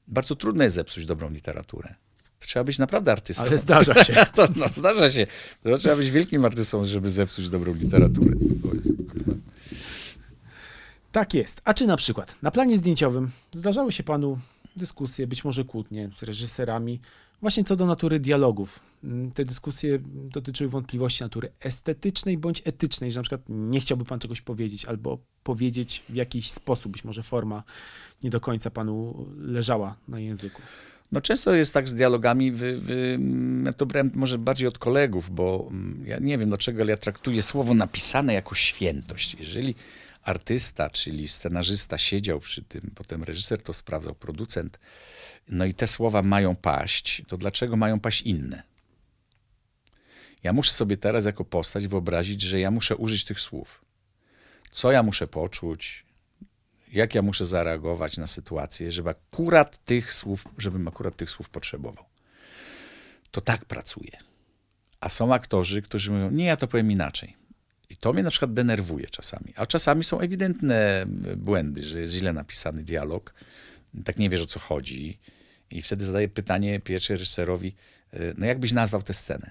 [0.09, 1.95] Bardzo trudno jest zepsuć dobrą literaturę.
[2.39, 3.45] To trzeba być naprawdę artystą.
[3.45, 4.14] Ale zdarza się.
[4.37, 5.27] to, no, zdarza się.
[5.62, 8.37] To trzeba być wielkim artystą, żeby zepsuć dobrą literaturę.
[11.17, 11.61] Tak jest.
[11.64, 14.39] A czy na przykład na planie zdjęciowym zdarzały się panu
[14.77, 17.01] dyskusje, być może kłótnie z reżyserami,
[17.41, 18.81] właśnie co do natury dialogów?
[19.05, 24.19] Mm, Te dyskusje dotyczyły wątpliwości natury estetycznej bądź etycznej, że na przykład nie chciałby pan
[24.19, 27.62] czegoś powiedzieć, albo powiedzieć w jakiś sposób, być może forma
[28.23, 30.62] nie do końca panu leżała na języku.
[31.12, 34.79] No często jest tak z dialogami, wy, wy, mm, ja to brałem może bardziej od
[34.79, 39.37] kolegów, bo mm, ja nie wiem dlaczego, ale ja traktuję słowo napisane jako świętość.
[39.41, 39.75] Jeżeli
[40.27, 44.79] artysta, czyli scenarzysta siedział przy tym, potem reżyser to sprawdzał, producent,
[45.49, 48.62] no i te słowa mają paść, to dlaczego mają paść inne?
[50.43, 53.85] Ja muszę sobie teraz jako postać wyobrazić, że ja muszę użyć tych słów.
[54.70, 56.07] Co ja muszę poczuć,
[56.93, 62.05] jak ja muszę zareagować na sytuację, żeby akurat tych słów, żebym akurat tych słów potrzebował.
[63.31, 64.18] To tak pracuje.
[65.01, 67.37] A są aktorzy, którzy mówią, nie, ja to powiem inaczej.
[67.91, 69.53] I to mnie na przykład denerwuje czasami.
[69.57, 71.07] A czasami są ewidentne
[71.37, 73.34] błędy, że jest źle napisany dialog,
[74.05, 75.18] tak nie wiesz o co chodzi.
[75.70, 77.74] I wtedy zadaję pytanie pierwszy reżyserowi,
[78.14, 79.51] y, no jak byś nazwał tę scenę?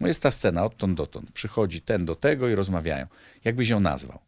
[0.00, 1.32] No jest ta scena odtąd dotąd.
[1.32, 3.06] Przychodzi ten do tego i rozmawiają.
[3.44, 4.18] Jak byś ją nazwał?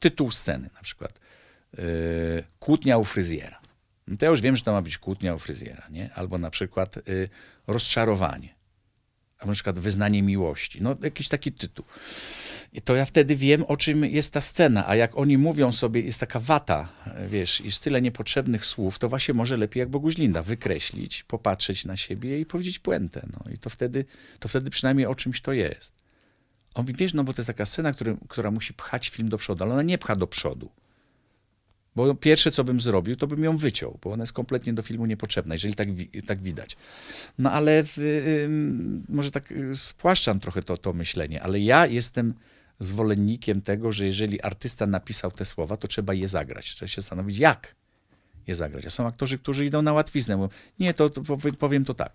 [0.00, 1.20] Tytuł sceny na przykład.
[1.78, 1.82] Yy,
[2.58, 3.60] kłótnia u fryzjera.
[4.06, 6.14] No to ja już wiem, że to ma być kłótnia u fryzjera, nie?
[6.14, 7.28] Albo na przykład yy,
[7.66, 8.54] rozczarowanie.
[9.42, 10.82] Albo na przykład wyznanie miłości.
[10.82, 11.84] No jakiś taki tytuł.
[12.72, 16.00] I to ja wtedy wiem, o czym jest ta scena, a jak oni mówią sobie,
[16.00, 16.88] jest taka wata,
[17.28, 22.40] wiesz, jest tyle niepotrzebnych słów, to właśnie może lepiej jak Boguźlinda wykreślić, popatrzeć na siebie
[22.40, 23.26] i powiedzieć puentę.
[23.32, 24.04] No i to wtedy,
[24.38, 25.94] to wtedy przynajmniej o czymś to jest.
[26.74, 29.38] On mówi, wiesz, no bo to jest taka scena, który, która musi pchać film do
[29.38, 30.70] przodu, ale ona nie pcha do przodu.
[31.96, 35.06] Bo pierwsze, co bym zrobił, to bym ją wyciął, bo ona jest kompletnie do filmu
[35.06, 35.88] niepotrzebna, jeżeli tak,
[36.26, 36.76] tak widać.
[37.38, 37.98] No ale w,
[38.44, 42.34] ym, może tak y, spłaszczam trochę to, to myślenie, ale ja jestem
[42.80, 46.66] zwolennikiem tego, że jeżeli artysta napisał te słowa, to trzeba je zagrać.
[46.74, 47.74] Trzeba się zastanowić, jak
[48.46, 48.86] je zagrać.
[48.86, 52.12] A są aktorzy, którzy idą na łatwiznę, bo nie, to, to powiem- powiem to tak.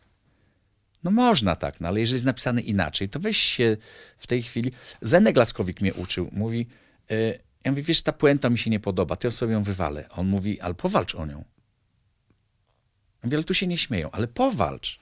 [1.03, 3.77] No można tak, no ale jeżeli jest napisane inaczej, to weź się
[4.17, 4.71] w tej chwili...
[5.01, 6.67] Zenek Laskowik mnie uczył, mówi,
[7.11, 10.09] y, ja mówię, wiesz, ta puenta mi się nie podoba, to ja sobie ją wywalę.
[10.09, 11.37] On mówi, ale powalcz o nią.
[11.37, 14.99] Ja mówię, ale tu się nie śmieją, ale powalcz.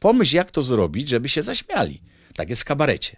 [0.00, 2.02] Pomyśl, jak to zrobić, żeby się zaśmiali.
[2.34, 3.16] Tak jest w kabarecie.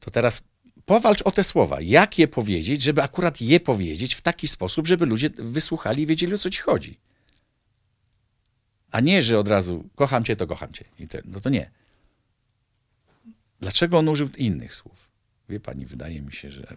[0.00, 0.42] To teraz
[0.86, 1.80] powalcz o te słowa.
[1.80, 6.34] Jak je powiedzieć, żeby akurat je powiedzieć w taki sposób, żeby ludzie wysłuchali i wiedzieli,
[6.34, 6.98] o co ci chodzi.
[8.90, 10.84] A nie, że od razu kocham cię, to kocham cię.
[11.24, 11.70] No to nie.
[13.60, 15.08] Dlaczego on użył innych słów?
[15.48, 16.76] Wie pani, wydaje mi się, że.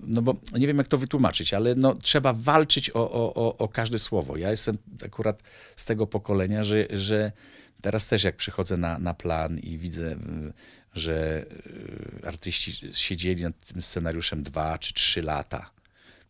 [0.00, 3.98] No bo nie wiem, jak to wytłumaczyć, ale no, trzeba walczyć o, o, o, każde
[3.98, 4.36] słowo.
[4.36, 5.42] Ja jestem akurat
[5.76, 7.32] z tego pokolenia, że, że
[7.80, 10.16] teraz też jak przychodzę na, na plan i widzę,
[10.94, 11.46] że
[12.22, 15.70] y, artyści siedzieli nad tym scenariuszem dwa czy trzy lata,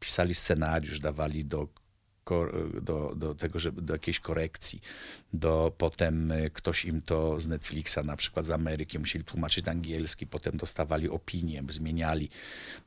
[0.01, 1.69] pisali scenariusz, dawali do
[2.83, 4.81] do, do tego, żeby do jakiejś korekcji,
[5.33, 9.73] do potem y, ktoś im to z Netflixa, na przykład z Ameryki, musieli tłumaczyć na
[9.73, 12.29] angielski, potem dostawali opinię, zmieniali,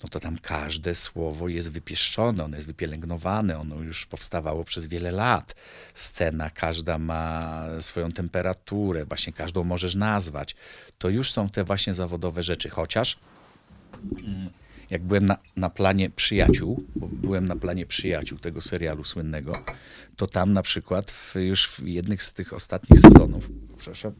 [0.03, 5.11] no to tam każde słowo jest wypieszczone, ono jest wypielęgnowane, ono już powstawało przez wiele
[5.11, 5.55] lat.
[5.93, 10.55] Scena każda ma swoją temperaturę, właśnie każdą możesz nazwać.
[10.97, 13.17] To już są te właśnie zawodowe rzeczy, chociaż
[14.89, 19.51] jak byłem na, na planie Przyjaciół, bo byłem na planie Przyjaciół tego serialu słynnego,
[20.15, 24.13] to tam na przykład w, już w jednych z tych ostatnich sezonów, przepraszam,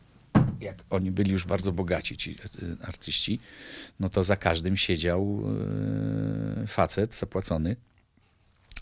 [0.59, 3.39] jak oni byli już bardzo bogaci, ci y, artyści,
[3.99, 5.43] no to za każdym siedział
[6.63, 7.75] y, facet zapłacony,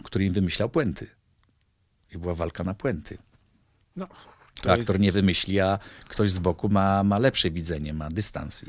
[0.03, 1.07] który im wymyślał puenty.
[2.15, 3.17] I była walka na puenty.
[3.95, 4.07] No,
[4.61, 8.65] To aktor nie wymyśli, a ktoś z boku ma, ma lepsze widzenie, ma dystans.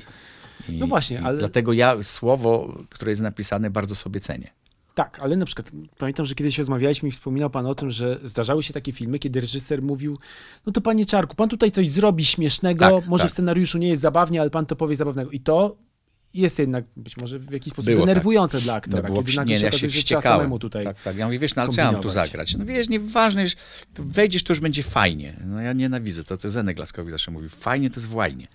[0.69, 4.51] I, No właśnie, ale- Dlatego ja słowo, które jest napisane, bardzo sobie cenię.
[4.95, 8.63] Tak, ale na przykład pamiętam, że kiedyś rozmawialiśmy i wspominał pan o tym, że zdarzały
[8.63, 10.19] się takie filmy, kiedy reżyser mówił,
[10.67, 13.31] no to panie Czarku, pan tutaj coś zrobi śmiesznego, Tak, może tak.
[13.31, 15.31] w scenariuszu nie jest zabawnie, ale pan to powie zabawnego.
[15.31, 15.77] I to
[16.35, 18.07] jest jednak być może w jakiś sposób Było tak.
[18.07, 20.39] denerwujące dla aktora, No było kiedy nagle nie, się ja okazuje, się wściekałem.
[20.39, 21.17] samemu tutaj Tak, tak.
[21.17, 22.57] Ja mówię, wiesz, no ale co ja mam tu zagrać?
[22.57, 23.55] No wiesz, nieważne, że
[23.95, 25.37] to wejdziesz, to już będzie fajnie.
[25.47, 28.47] No ja nienawidzę, to, to Zenek Laskowicz zawsze mówi, fajnie to jest włajnie.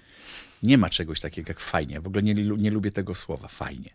[0.63, 2.01] Nie ma czegoś takiego jak fajnie.
[2.01, 3.89] W ogóle nie, nie lubię tego słowa, fajnie.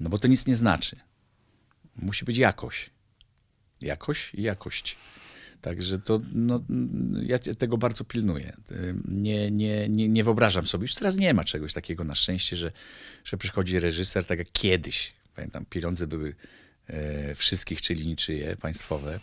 [0.00, 0.96] No bo to nic nie znaczy.
[1.96, 2.90] Musi być jakość.
[3.80, 4.96] Jakość i jakość.
[5.60, 6.64] Także to, no,
[7.22, 8.56] ja tego bardzo pilnuję.
[9.08, 12.72] Nie, nie, nie, nie wyobrażam sobie, już teraz nie ma czegoś takiego na szczęście, że,
[13.24, 15.12] że przychodzi reżyser, tak jak kiedyś.
[15.34, 16.34] Pamiętam, pieniądze były
[16.86, 19.20] e, wszystkich, czyli niczyje, państwowe.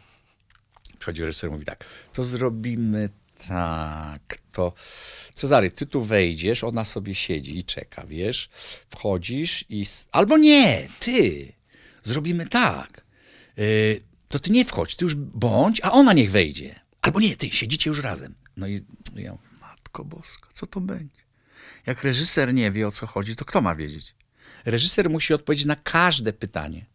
[1.00, 3.10] Przychodzi reżyser i mówi tak, to zrobimy
[3.48, 4.74] tak, to
[5.34, 8.50] Cezary, ty tu wejdziesz, ona sobie siedzi i czeka, wiesz,
[8.90, 9.86] wchodzisz i...
[10.12, 11.54] Albo nie, ty,
[12.04, 13.02] zrobimy tak,
[13.60, 16.80] y, to ty nie wchodź, ty już bądź, a ona niech wejdzie.
[17.02, 18.36] Albo nie, ty, siedzicie już razem.
[18.58, 18.86] No i
[19.16, 21.22] ja matko boska, co to będzie?
[21.86, 24.16] Jak reżyser nie wie, o co chodzi, to kto ma wiedzieć?
[24.66, 26.86] Reżyser musi odpowiedzieć na każde pytanie,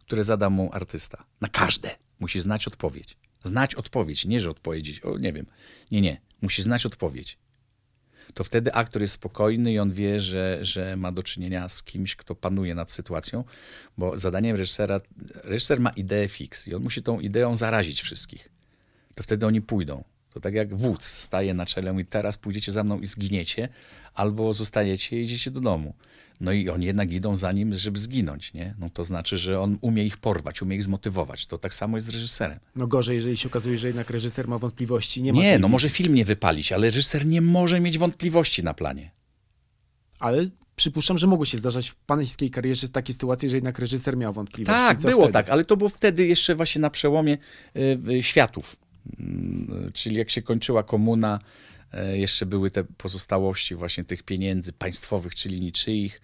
[0.00, 1.24] które zada mu artysta.
[1.40, 1.96] Na każde.
[2.20, 3.16] Musi znać odpowiedź.
[3.44, 5.46] Znać odpowiedź, nie że odpowiedzieć, o nie wiem.
[5.90, 6.20] Nie, nie.
[6.42, 7.38] Musi znać odpowiedź.
[8.34, 12.16] To wtedy aktor jest spokojny i on wie, że, że ma do czynienia z kimś,
[12.16, 13.44] kto panuje nad sytuacją,
[13.98, 15.00] bo zadaniem reżysera,
[15.44, 18.48] reżyser ma ideę fix i on musi tą ideą zarazić wszystkich.
[19.14, 20.04] To wtedy oni pójdą.
[20.34, 23.68] To tak jak wódz staje na czele i teraz pójdziecie za mną i zginiecie,
[24.14, 25.94] albo zostajecie i idziecie do domu.
[26.40, 28.74] No i oni jednak idą za nim, żeby zginąć, nie?
[28.78, 31.46] No to znaczy, że on umie ich porwać, umie ich zmotywować.
[31.46, 32.58] To tak samo jest z reżyserem.
[32.76, 35.22] No gorzej, jeżeli się okazuje, że jednak reżyser ma wątpliwości.
[35.22, 38.64] Nie, ma Nie, tej no może film nie wypalić, ale reżyser nie może mieć wątpliwości
[38.64, 39.10] na planie.
[40.20, 44.32] Ale przypuszczam, że mogły się zdarzać w pańskiej karierze takie sytuacje, że jednak reżyser miał
[44.32, 44.80] wątpliwości.
[44.80, 45.32] Tak, było wtedy?
[45.32, 47.38] tak, ale to było wtedy jeszcze właśnie na przełomie
[47.76, 48.76] y, y, światów.
[49.20, 51.64] Mm, Czyli jak się kończyła komuna, y,
[52.14, 56.20] jeszcze były te pozostałości właśnie tych pieniędzy państwowych, czyli niczyich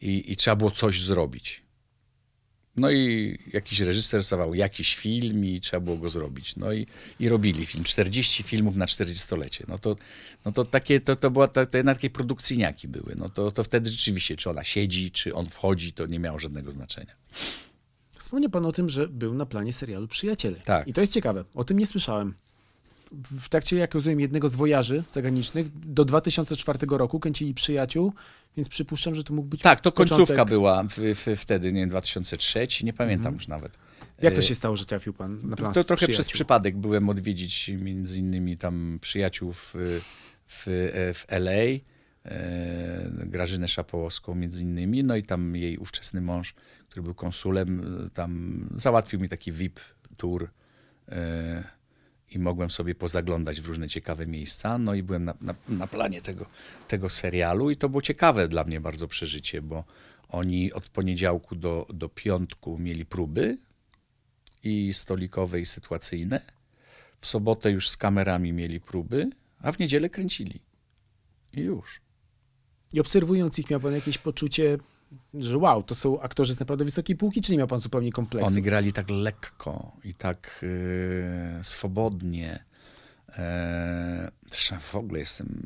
[0.00, 1.66] i, i trzeba było coś zrobić.
[2.76, 6.56] No i jakiś reżyser stawał jakiś film i trzeba było go zrobić.
[6.56, 6.86] No i,
[7.20, 7.84] i robili film.
[7.84, 9.64] 40 filmów na 40-lecie.
[9.68, 9.96] No to,
[10.44, 13.14] no to takie, to, to była, to, to jednak takie produkcyjniaki były.
[13.16, 16.72] No to, to wtedy rzeczywiście, czy ona siedzi, czy on wchodzi, to nie miało żadnego
[16.72, 17.14] znaczenia.
[18.18, 20.60] Wspomniał pan o tym, że był na planie serialu Przyjaciele.
[20.60, 20.88] Tak.
[20.88, 21.44] I to jest ciekawe.
[21.54, 22.34] O tym nie słyszałem.
[23.12, 28.12] W trakcie, jak rozumiem, jednego z wojaży zagranicznych do 2004 roku kręcili Przyjaciół,
[28.56, 30.48] więc przypuszczam, że to mógł być Tak, to końcówka początek.
[30.48, 33.72] była w, w, wtedy, nie wiem, 2003, nie pamiętam już nawet.
[34.22, 36.32] Jak to się stało, że trafił pan na plan To trochę przez Przyjaciół?
[36.34, 39.74] przypadek byłem odwiedzić między innymi tam przyjaciół w,
[40.46, 40.64] w,
[41.14, 41.80] w LA, e,
[43.26, 46.54] Grażynę Szapołowską między innymi, no i tam jej ówczesny mąż,
[46.88, 49.80] który był konsulem, e, tam załatwił mi taki VIP
[50.16, 50.50] tour
[51.08, 51.75] e,
[52.30, 56.22] i mogłem sobie pozaglądać w różne ciekawe miejsca, no i byłem na, na, na planie
[56.22, 56.46] tego,
[56.88, 59.84] tego serialu i to było ciekawe dla mnie bardzo przeżycie, bo
[60.28, 63.58] oni od poniedziałku do, do piątku mieli próby,
[64.66, 66.40] i stolikowe, i sytuacyjne.
[67.20, 70.60] W sobotę już z kamerami mieli próby, a w niedzielę kręcili.
[71.52, 72.00] I już.
[72.92, 74.78] I obserwując ich, miał pan jakieś poczucie,
[75.34, 78.46] że wow, to są aktorzy z naprawdę wysokiej półki, czy nie miał pan zupełnie kompleksu?
[78.46, 80.64] Oni grali tak lekko i tak
[81.58, 82.64] e, swobodnie.
[83.28, 85.62] E, zresztą w ogóle jestem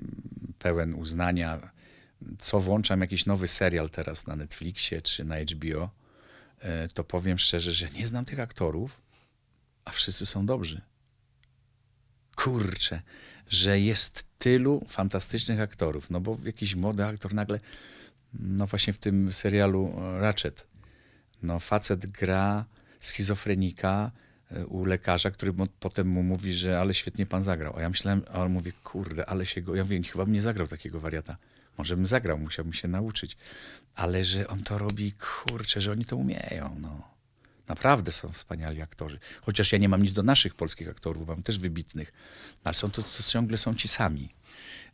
[0.59, 1.71] pełen uznania.
[2.39, 5.91] Co włączam jakiś nowy serial teraz na Netflixie czy na HBO,
[6.59, 9.01] e, to powiem szczerze, że nie znam tych aktorów,
[9.85, 10.81] a wszyscy są dobrzy.
[12.37, 13.03] Kurczę,
[13.49, 16.11] że jest tylu fantastycznych aktorów.
[16.11, 17.61] No bo jakiś młody aktor nagle,
[18.35, 20.67] no właśnie w tym serialu e, Ratchet,
[21.43, 22.65] no facet gra
[22.99, 24.11] schizofrenika
[24.51, 27.77] e, u lekarza, który potem mu mówi, że ale świetnie pan zagrał.
[27.77, 30.43] A ja myślałem, a on mówi, kurde, ale się go, ja mówię, chyba bym nie
[30.43, 31.37] zagrał takiego wariata.
[31.79, 33.37] Może bym zagrał, musiałbym się nauczyć.
[33.95, 37.11] Ale że on to robi, kurczę, że oni to umieją, no.
[37.69, 39.19] Naprawdę są wspaniali aktorzy.
[39.43, 42.13] Chociaż ja nie mam nic do naszych polskich aktorów, mam też wybitnych.
[42.65, 44.29] Ale są to, to ciągle są ci sami.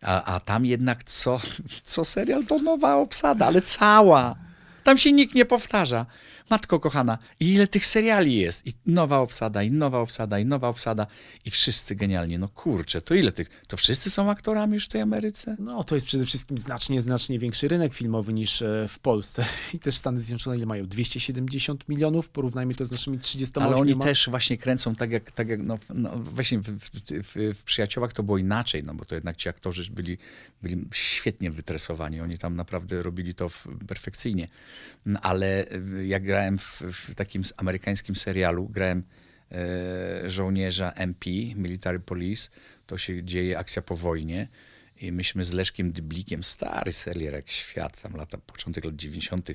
[0.03, 1.41] A, a tam jednak co,
[1.85, 4.37] co serial to nowa obsada, ale cała.
[4.85, 6.07] Tam się nikt nie powtarza.
[6.51, 8.67] Matko kochana, ile tych seriali jest?
[8.67, 11.07] I nowa obsada, i nowa obsada, i nowa obsada.
[11.45, 12.39] I wszyscy genialnie.
[12.39, 13.49] No kurczę, to ile tych?
[13.69, 15.57] To wszyscy są aktorami już w tej Ameryce?
[15.59, 19.45] No, to jest przede wszystkim znacznie, znacznie większy rynek filmowy niż e, w Polsce.
[19.75, 20.87] I też Stany Zjednoczone ile mają?
[20.87, 22.29] 270 milionów?
[22.29, 23.69] Porównajmy to z naszymi 38.
[23.73, 26.91] Ale oni też właśnie kręcą tak jak, tak jak no, no właśnie w, w,
[27.23, 30.19] w, w Przyjaciołach to było inaczej, no bo to jednak ci aktorzy byli,
[30.63, 32.21] byli świetnie wytresowani.
[32.21, 33.51] Oni tam naprawdę robili to
[33.89, 34.49] perfekcyjnie.
[35.07, 39.03] No, ale y, jak grałem w, w takim amerykańskim serialu, grałem
[39.53, 42.51] e, żołnierza MP, Military Police,
[42.87, 44.49] to się dzieje akcja po wojnie.
[45.01, 49.51] I myśmy z Leszkiem Dyblikiem, stary serial jak świat, tam lata, początek lat 90.,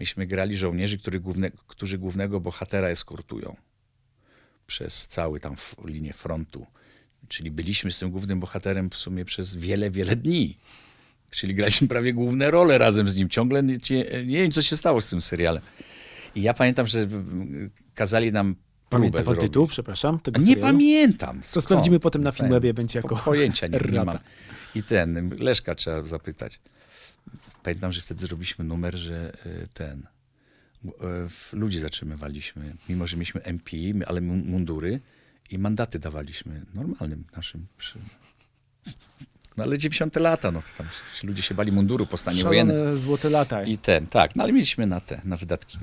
[0.00, 3.56] myśmy grali żołnierzy, który główne, którzy głównego bohatera eskortują
[4.66, 5.54] przez cały tam
[5.84, 6.66] linię frontu.
[7.28, 10.58] Czyli byliśmy z tym głównym bohaterem w sumie przez wiele, wiele dni.
[11.30, 13.28] Czyli graliśmy prawie główne role razem z nim.
[13.28, 13.76] Ciągle nie,
[14.26, 15.62] nie wiem, co się stało z tym serialem.
[16.34, 17.08] I ja pamiętam, że
[17.94, 18.54] kazali nam
[18.90, 20.20] Pamięta pan tytuł, przepraszam?
[20.20, 20.72] Tego Nie serialu?
[20.72, 21.40] pamiętam.
[21.40, 21.64] To skąd.
[21.64, 24.18] sprawdzimy potem na Filmwebie, będzie jako po- Pojęcia nie, nie mam.
[24.74, 26.60] I ten, Leszka trzeba zapytać.
[27.62, 30.06] Pamiętam, że wtedy zrobiliśmy numer, że y, ten,
[30.84, 30.90] y,
[31.56, 33.70] ludzi zatrzymywaliśmy, mimo że mieliśmy MP,
[34.06, 35.00] ale mu- mundury
[35.50, 37.66] i mandaty dawaliśmy normalnym naszym.
[37.78, 37.98] Przy...
[39.56, 40.86] No ale 90 lata, no to tam
[41.22, 42.76] ludzie się bali munduru po stanie wojennym.
[42.76, 43.62] Szalone złote lata.
[43.64, 45.78] I ten, tak, no ale mieliśmy na te, na wydatki.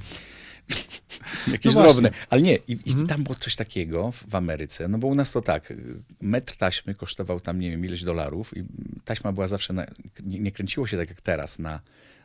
[1.52, 2.12] Jakieś No drobne.
[2.30, 5.42] Ale nie, i, i tam było coś takiego w, Ameryce, no bo u nas to
[5.42, 5.74] tak,
[6.22, 8.64] metr taśmy kosztował tam, nie wiem, ileś dolarów i
[9.06, 9.86] taśma była zawsze, na,
[10.24, 11.80] nie, nie kręciło się tak jak teraz na,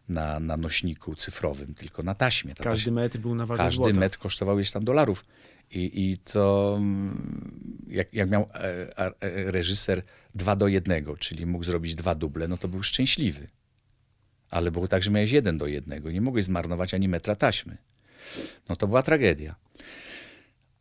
[0.08, 2.54] na, na nośniku cyfrowym, tylko na taśmie.
[2.54, 4.00] Ta Każdy taśma- metr był na wagę każdy złota.
[4.00, 5.24] metr kosztował ileś tam dolarów.
[5.70, 10.02] I, i to mm, jak, jak miał e, e, reżyser
[10.34, 13.46] dwa do jednego, czyli mógł zrobić dwa duble, no to był szczęśliwy.
[14.50, 17.76] Ale było tak, że miałeś jeden do jednego nie mogłeś zmarnować ani metra taśmy.
[18.68, 19.54] No to była tragedia.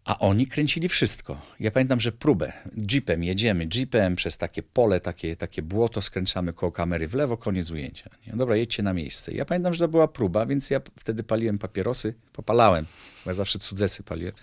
[0.06, 1.42] A oni kręcili wszystko.
[1.60, 2.54] Ja pamiętam, że próbę.
[2.92, 7.72] Jeepem jedziemy, jeepem przez takie pole, takie, takie błoto, skręcamy koło kamery w lewo, koniec
[7.72, 8.10] ujęcia.
[8.28, 8.34] Nie?
[8.34, 9.34] Dobra, jedźcie na miejsce.
[9.34, 12.86] Ja pamiętam, że to była próba, więc ja wtedy paliłem papierosy, popalałem,
[13.26, 14.34] bo ja zawsze cudzesy paliłem.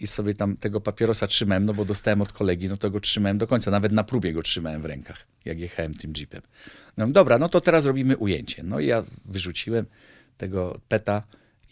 [0.00, 3.38] I sobie tam tego papierosa trzymałem, no bo dostałem od kolegi, no to go trzymałem
[3.38, 3.70] do końca.
[3.70, 6.42] Nawet na próbie go trzymałem w rękach, jak jechałem tym jeepem.
[6.96, 8.62] No dobra, no to teraz robimy ujęcie.
[8.62, 9.86] No i ja wyrzuciłem
[10.36, 11.22] tego peta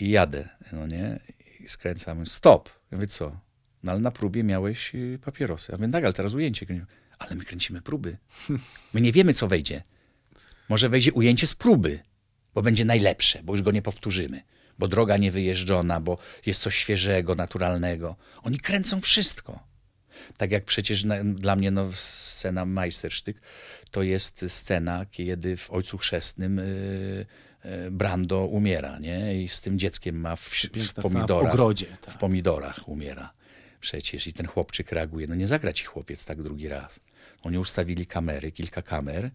[0.01, 1.20] i jadę, no nie?
[1.61, 2.26] I skręcam.
[2.26, 2.68] Stop.
[2.90, 3.40] Ja mówię, co?
[3.82, 5.72] No ale na próbie miałeś y, papierosy.
[5.72, 6.66] Ja mówię, tak, ale teraz ujęcie.
[7.18, 8.16] Ale my kręcimy próby.
[8.94, 9.82] My nie wiemy, co wejdzie.
[10.68, 12.01] Może wejdzie ujęcie z próby,
[12.55, 14.42] bo będzie najlepsze, bo już go nie powtórzymy.
[14.78, 18.16] Bo droga niewyjeżdżona, bo jest coś świeżego, naturalnego.
[18.42, 19.68] Oni kręcą wszystko.
[20.36, 23.40] Tak jak przecież na, dla mnie no, scena Majstersztyk
[23.90, 27.26] to jest scena, kiedy w Ojcu Chrzestnym y, y,
[27.91, 29.43] Brando umiera, nie?
[29.43, 31.53] I z tym dzieckiem ma w, w scena w pomidorach.
[31.53, 32.14] ogrodzie, tak.
[32.14, 33.33] W pomidorach umiera.
[33.81, 35.27] Przecież i ten chłopczyk reaguje.
[35.27, 37.01] No nie zagra ci chłopiec tak drugi raz.
[37.43, 39.31] Oni ustawili kamery, kilka kamer,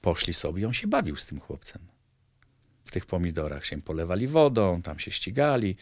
[0.00, 1.82] poszli sobie i on się bawił z tym chłopcem.
[2.84, 5.76] W tych pomidorach się polewali wodą, tam się ścigali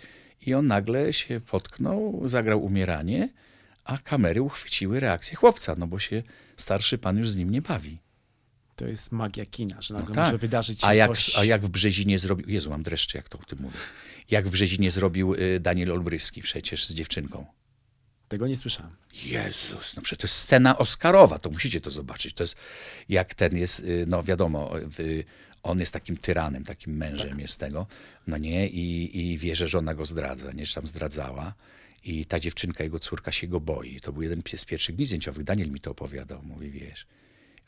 [0.47, 3.29] i on nagle się potknął, zagrał umieranie,
[3.85, 6.23] a kamery uchwyciły reakcję chłopca, no bo się
[6.57, 7.99] starszy pan już z nim nie bawi.
[8.77, 10.25] To jest magia kina, że nagle No tak.
[10.25, 11.37] może wydarzyć się a jak, coś...
[11.39, 13.77] a jak w Brzezinie zrobił, Jezu, mam dreszcze, jak to o tym mówię.
[14.31, 17.47] Jak w Brzezinie zrobił y, Daniel Olbryski przecież z dziewczynką.
[18.29, 18.97] Tego nie słyszałem.
[19.25, 22.35] Jezus, no przecież to jest scena Oscarowa, to musicie to zobaczyć.
[22.35, 22.57] To jest,
[23.09, 24.71] jak ten jest, y, no wiadomo,
[25.63, 27.39] on jest takim tyranem, takim mężem Tak.
[27.39, 27.87] jest tego,
[28.27, 31.55] no nie, i, i wie, że żona go zdradza, nie, że tam zdradzała.
[32.05, 34.01] I ta dziewczynka, jego córka się go boi.
[34.01, 35.45] To był jeden z pierwszych dni zdjęciowych.
[35.45, 36.43] Daniel mi to opowiadał.
[36.43, 37.07] Mówi, wiesz.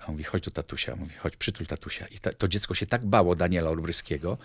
[0.01, 0.97] A on mówi, chodź do tatusia.
[0.97, 2.07] Mówi, chodź, przytul tatusia.
[2.07, 4.39] I ta, to dziecko się tak bało Daniela Olbryskiego,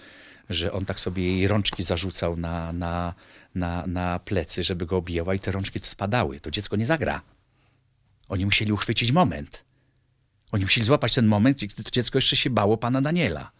[0.50, 3.14] że on tak sobie jej rączki zarzucał na, na,
[3.56, 6.40] na, na plecy, żeby go obijała i te rączki spadały.
[6.40, 7.22] To dziecko nie zagra.
[8.30, 9.64] Oni musieli uchwycić moment.
[10.52, 13.52] Oni musieli złapać ten moment, gdy to dziecko jeszcze się bało pana Daniela.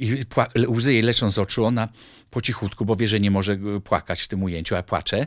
[0.00, 0.24] I
[0.66, 1.88] łzy jej leczą z oczu, ona
[2.30, 5.26] po cichutku, bo wie, że nie może y, płakać w tym ujęciu, a płacze.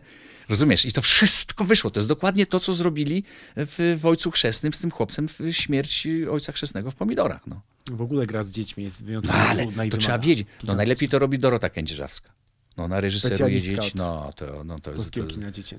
[0.49, 0.85] Rozumiesz?
[0.85, 1.91] I to wszystko wyszło.
[1.91, 3.23] To jest dokładnie to, co zrobili
[3.55, 7.47] w, w Ojcu Chrzestnym z tym chłopcem w śmierć Ojca Chrzestnego w pomidorach.
[7.47, 7.61] No,
[7.91, 10.47] W ogóle gra z dziećmi jest no wyjątkowo ale trudna i to trzeba wiedzieć.
[10.63, 12.31] No najlepiej to robi Dorota Kędzierzawska.
[12.77, 15.21] No ona reżyseruje dzieci, no to, no, to jest to,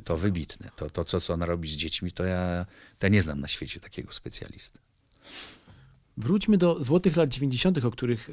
[0.05, 0.71] to wybitne.
[0.77, 2.67] To, to co, co ona robi z dziećmi, to ja,
[2.99, 4.79] to ja nie znam na świecie takiego specjalisty.
[6.17, 8.33] Wróćmy do złotych lat 90., o których e,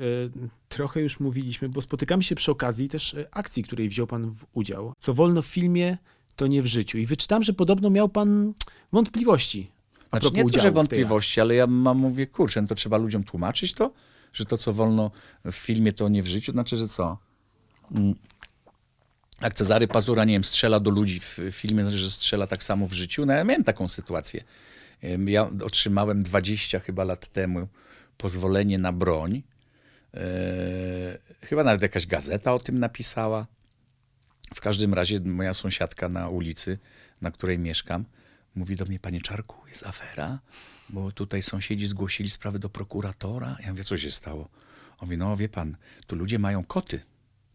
[0.70, 4.46] trochę już mówiliśmy, bo spotykamy się przy okazji też e, akcji, której wziął pan w
[4.54, 4.94] udział.
[5.00, 5.98] Co wolno w filmie,
[6.36, 6.98] to nie w życiu.
[6.98, 8.54] I wyczytałem, że podobno miał pan
[8.92, 9.72] wątpliwości.
[10.12, 12.68] A Znaczy nie to, udziału że w tej wątpliwości, ale ja mam, mówię, kurczę, no
[12.68, 13.92] to trzeba ludziom tłumaczyć to,
[14.34, 15.12] że to, co wolno
[15.46, 16.52] w filmie, to nie w życiu.
[16.52, 17.18] Znaczy, że co?
[17.96, 18.16] Mm.
[19.42, 22.88] Jak Cezary Pazura, nie wiem, strzela do ludzi w filmie, znaczy, że strzela tak samo
[22.88, 23.26] w życiu.
[23.26, 24.44] No ja miałem taką sytuację.
[25.26, 27.68] Ja otrzymałem 20 chyba lat temu
[28.18, 29.44] pozwolenie na broń.
[30.14, 33.48] E, chyba nawet jakaś gazeta o tym napisała.
[34.56, 36.80] W każdym razie moja sąsiadka na ulicy,
[37.22, 38.06] na której mieszkam,
[38.56, 40.40] mówi do mnie, panie Czarku, jest afera,
[40.90, 43.58] bo tutaj sąsiedzi zgłosili sprawę do prokuratora.
[43.60, 44.50] Ja mówię, co się stało?
[44.98, 45.78] On mówi, no wie pan,
[46.08, 47.00] tu ludzie mają koty.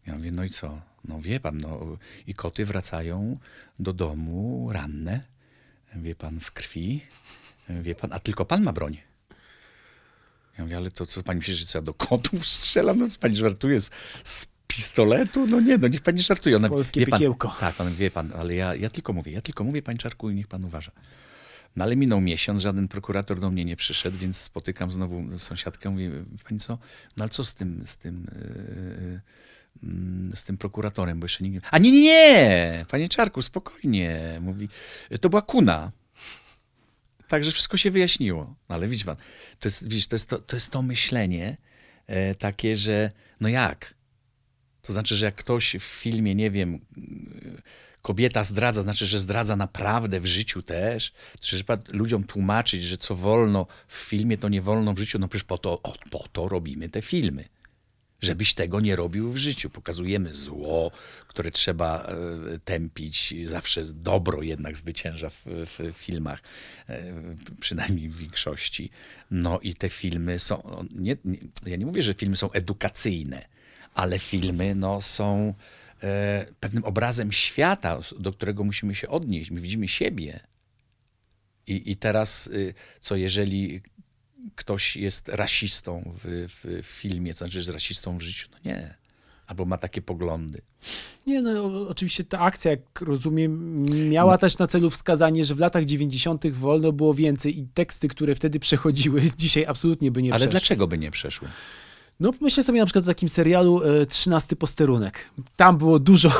[0.07, 0.81] Ja mówię, no i co?
[1.03, 3.37] No wie pan, no i koty wracają
[3.79, 5.21] do domu ranne,
[6.03, 7.01] wie pan, w krwi,
[7.69, 8.97] wie pan, a tylko pan ma broń.
[10.57, 12.99] Ja mówię, ale to co pani myśli, że co ja do kotów strzelam?
[12.99, 13.91] No pani żartuje z,
[14.23, 15.47] z pistoletu?
[15.47, 16.55] No nie, no niech pani żartuje.
[16.55, 17.55] Ona, Polskie pan, piekiełko.
[17.59, 20.35] Tak, on wie pan, ale ja, ja tylko mówię, ja tylko mówię, panie Czarku, i
[20.35, 20.91] niech pan uważa.
[21.75, 26.11] No ale minął miesiąc, żaden prokurator do mnie nie przyszedł, więc spotykam znowu sąsiadkę, mówię,
[26.43, 26.77] pani co,
[27.17, 28.27] no ale co z tym, z tym,
[29.01, 29.21] yy,
[30.35, 31.61] z tym prokuratorem, bo jeszcze nie...
[31.71, 34.69] A nie, nie, nie, panie Czarku, spokojnie, mówi,
[35.21, 35.91] to była kuna.
[37.27, 38.55] Także wszystko się wyjaśniło.
[38.69, 39.15] No ale widzi pan,
[39.59, 41.57] to jest, widzisz, to jest to, to, jest to myślenie
[42.07, 43.93] e, takie, że no jak?
[44.81, 47.61] To znaczy, że jak ktoś w filmie, nie wiem, y,
[48.01, 51.13] kobieta zdradza, znaczy, że zdradza naprawdę w życiu też.
[51.39, 55.19] Trzeba ludziom tłumaczyć, że co wolno w filmie, to nie wolno w życiu.
[55.19, 57.45] No przecież po to, o, po to robimy te filmy.
[58.21, 59.69] Żebyś tego nie robił w życiu.
[59.69, 60.91] Pokazujemy zło,
[61.27, 63.33] które trzeba e, tępić.
[63.45, 66.41] Zawsze dobro jednak zwycięża w, w filmach,
[66.89, 67.13] e,
[67.59, 68.89] przynajmniej w większości.
[69.31, 70.85] No i te filmy są.
[70.91, 73.45] Nie, nie, ja nie mówię, że filmy są edukacyjne,
[73.93, 75.53] ale filmy no, są
[76.03, 79.51] e, pewnym obrazem świata, do którego musimy się odnieść.
[79.51, 80.39] My widzimy siebie.
[81.67, 83.81] I, i teraz, y, co jeżeli
[84.55, 88.47] ktoś jest rasistą w, w, filmie, to znaczy, że jest rasistą w życiu?
[88.51, 88.95] No nie.
[89.47, 90.61] Albo ma takie poglądy.
[91.27, 94.37] Nie, no oczywiście ta akcja, jak rozumiem, miała No.
[94.37, 96.47] też na celu wskazanie, że w latach 90.
[96.51, 100.51] wolno było więcej i teksty, które wtedy przechodziły, dzisiaj absolutnie by nie Ale przeszły.
[100.51, 101.47] dlaczego by nie przeszły?
[102.19, 105.29] No myślę sobie na przykład o takim serialu e, 13 posterunek.
[105.55, 106.31] Tam było dużo,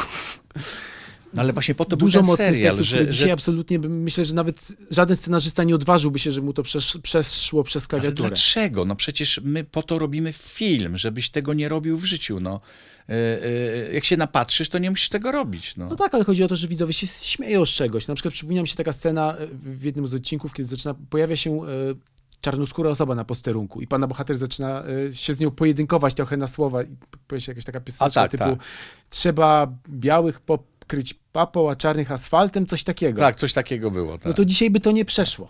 [1.38, 4.04] No ale właśnie po to dużo był ten serial, tekstów, że, dzisiaj że absolutnie bym-
[4.04, 7.90] myślę, że nawet żaden scenarzysta nie odważyłby się, żeby mu to przesz, przeszło przez Ale
[7.90, 8.30] klawiaturę.
[8.30, 8.86] dlaczego?
[8.86, 12.40] No przecież my po to robimy film, żebyś tego nie robił w życiu.
[12.40, 12.62] No.
[13.10, 13.14] E,
[13.44, 15.78] e, jak się napatrzysz, to nie musisz tego robić.
[15.78, 15.88] No.
[15.90, 18.08] No tak, ale chodzi o to, że widzowie się śmieją z czegoś.
[18.08, 21.36] Na przykład przypomina mi się taka scena e, w jednym z odcinków, kiedy zaczyna, pojawia
[21.36, 21.62] się
[22.42, 24.84] czarnoskóra osoba na posterunku i pana bohater zaczyna
[25.14, 26.96] się z nią pojedynkować trochę na słowa i
[27.28, 28.60] pojawia się jakaś taka piosenka tak, typu tak.
[29.10, 33.20] trzeba białych pokryć papą, a czarnych asfaltem, coś takiego.
[33.20, 34.18] Tak, coś takiego było.
[34.18, 34.26] Tak.
[34.26, 35.50] No to dzisiaj by to nie przeszło.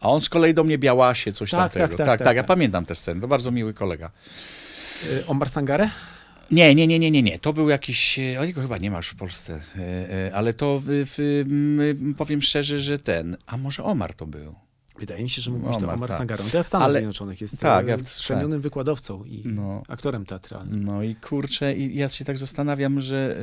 [0.00, 1.88] A on z kolei do mnie Białasie, coś Tak, tamtego.
[1.88, 2.48] tak, tak, tak, tak, ja tak.
[2.48, 4.10] pamiętam tę scenę, to bardzo miły kolega.
[5.12, 5.90] E, Omar Sangare?
[6.50, 7.38] Nie, nie, nie, nie, nie, nie.
[7.38, 8.18] To był jakiś.
[8.18, 9.80] e, O jego chyba nie ma już w Polsce, e,
[10.28, 11.44] e, ale to w,
[12.16, 13.36] powiem szczerze, że ten.
[13.46, 14.54] A może Omar to był?
[14.98, 16.18] Wydaje mi się, że mógł być to Omar, tak.
[16.18, 16.44] Sangarą.
[16.50, 19.82] Teraz w Stanach Ale- Zjednoczonych jest tak, tak, ja cenionym wykładowcą i No.
[19.88, 20.84] aktorem teatralnym.
[20.84, 23.36] No i kurczę, i ja się tak zastanawiam, że.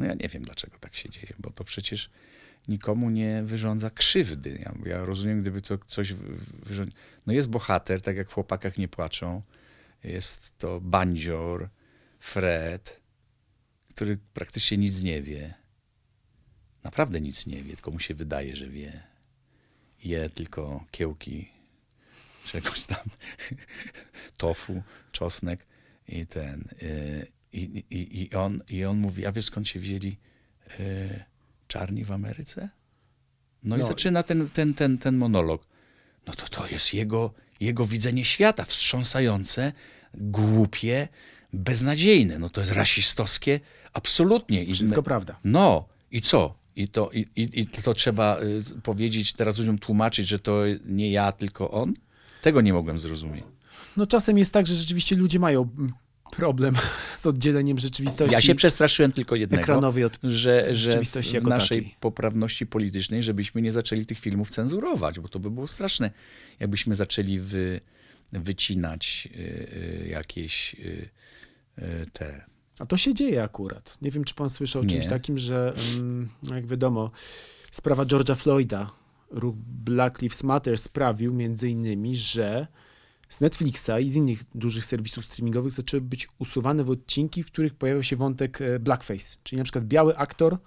[0.00, 2.10] No ja nie wiem, dlaczego tak się dzieje, bo to przecież
[2.68, 4.58] nikomu nie wyrządza krzywdy.
[4.62, 6.14] Ja, ja rozumiem, gdyby to coś.
[7.26, 9.42] No jest bohater, tak jak w chłopakach nie płaczą.
[10.04, 11.68] Jest to bandzior,
[12.18, 13.00] Fred,
[13.94, 15.54] który praktycznie nic nie wie.
[16.84, 19.02] Naprawdę nic nie wie, tylko mu się wydaje, że wie.
[20.04, 21.48] Je tylko kiełki
[22.44, 23.06] czegoś tam,
[24.36, 24.82] tofu,
[25.12, 25.66] czosnek
[26.08, 26.68] i ten.
[26.82, 30.16] y, I, i, i, on, I on mówi, a wiesz skąd się wzięli
[30.80, 31.24] y,
[31.68, 32.68] czarni w Ameryce?
[33.62, 33.86] No, i No.
[33.86, 35.66] zaczyna ten, ten, ten, ten monolog.
[36.26, 39.72] No to to jest jego, jego widzenie świata, wstrząsające,
[40.14, 41.08] głupie,
[41.52, 42.38] beznadziejne.
[42.38, 43.60] No to jest rasistowskie,
[43.92, 44.64] absolutnie.
[44.64, 45.38] I Wszystko my- prawda.
[45.44, 46.54] no i co?
[46.76, 51.10] I to, i, i, I to trzeba z- powiedzieć, teraz ludziom tłumaczyć, że to nie
[51.10, 51.94] ja, tylko on?
[52.42, 53.44] Tego nie mogłem zrozumieć.
[53.96, 55.68] No czasem jest tak, że rzeczywiście ludzie mają
[56.30, 56.76] problem
[57.16, 61.00] z oddzieleniem rzeczywistości Ja się przestraszyłem tylko jednego, ekranowej od że, że
[61.40, 61.96] w naszej takiej.
[62.00, 66.10] poprawności politycznej, żebyśmy nie zaczęli tych filmów cenzurować, bo to by było straszne,
[66.60, 67.80] jakbyśmy zaczęli wy,
[68.32, 71.08] wycinać y, y, jakieś y,
[71.78, 72.44] y, te...
[72.78, 73.98] A to się dzieje akurat.
[74.02, 75.10] Nie wiem, czy pan słyszał o czymś Nie.
[75.10, 77.10] takim, że mm, jak wiadomo,
[77.70, 78.90] sprawa George'a Floyda,
[79.30, 79.54] ruch
[79.84, 82.66] Black Lives Matter sprawił między innymi, że
[83.30, 87.74] z Netflixa i z innych dużych serwisów streamingowych zaczęły być usuwane w odcinki, w których
[87.74, 90.58] pojawiał się wątek e, blackface, czyli na przykład biały aktor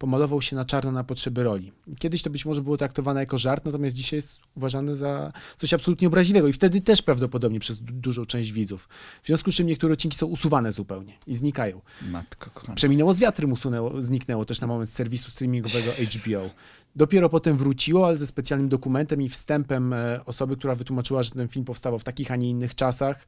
[0.00, 1.72] pomalował się na czarno na potrzeby roli.
[1.98, 6.08] Kiedyś to być może było traktowane jako żart, natomiast dzisiaj jest uważane za coś absolutnie
[6.08, 8.88] obraźliwego i wtedy też prawdopodobnie przez du- dużą część widzów.
[9.22, 11.80] W związku z czym niektóre odcinki są usuwane zupełnie i znikają.
[12.10, 12.74] Matko kochana.
[12.74, 16.50] Przeminęło z wiatrem usunęło, zniknęło też na moment z serwisu streamingowego HBO.
[16.96, 21.48] Dopiero potem wróciło, ale ze specjalnym dokumentem i wstępem e, osoby, która wytłumaczyła, że ten
[21.48, 23.26] film powstawał w takich, a nie innych czasach,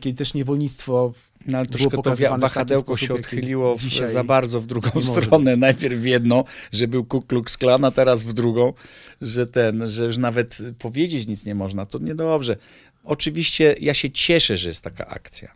[0.00, 1.12] kiedy też niewolnictwo
[1.46, 5.56] No ale troszkę to wahadełko sposób, się odchyliło w, za bardzo w drugą stronę.
[5.56, 8.72] Najpierw w jedną, że był Ku Klux Klan, a teraz w drugą,
[9.20, 11.86] że ten, że już nawet powiedzieć nic nie można.
[11.86, 12.56] To niedobrze.
[13.04, 15.54] Oczywiście ja się cieszę, że jest taka akcja.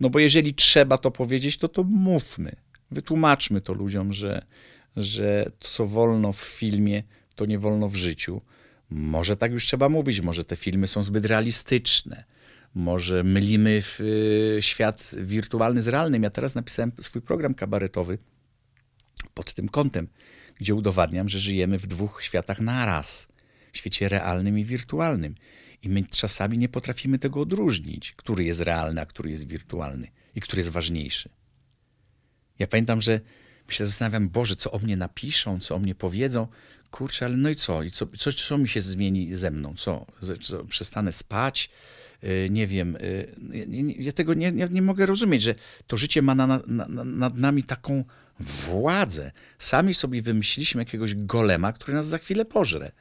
[0.00, 2.52] No bo jeżeli trzeba to powiedzieć, to to mówmy.
[2.90, 4.46] Wytłumaczmy to ludziom, że,
[4.96, 7.02] że to, co wolno w filmie,
[7.34, 8.40] to nie wolno w życiu.
[8.90, 12.24] Może tak już trzeba mówić, może te filmy są zbyt realistyczne.
[12.74, 16.22] Może mylimy y, świat wirtualny z realnym.
[16.22, 18.18] Ja teraz napisałem swój program kabaretowy
[19.34, 20.08] pod tym kątem,
[20.56, 23.28] gdzie udowadniam, że żyjemy w dwóch światach naraz.
[23.72, 25.34] W świecie realnym i wirtualnym.
[25.82, 30.40] I my czasami nie potrafimy tego odróżnić, który jest realny, a który jest wirtualny i
[30.40, 31.28] który jest ważniejszy.
[32.58, 33.20] Ja pamiętam, że
[33.68, 36.46] się zastanawiam, Boże, co o mnie napiszą, co o mnie powiedzą.
[36.90, 37.82] Kurczę, ale no i co?
[37.82, 39.74] I co, co, co mi się zmieni ze mną?
[39.76, 40.06] Co?
[40.40, 41.70] Co przestanę spać?
[42.22, 42.96] Yy, Nie wiem.
[43.66, 45.54] nie- Ja tego nie, nie, mogę rozumieć, że
[45.86, 48.04] to życie ma na, na, na, nad nami taką
[48.40, 49.32] władzę.
[49.58, 52.92] Sami sobie wymyśliliśmy jakiegoś golema, który nas za chwilę pożre.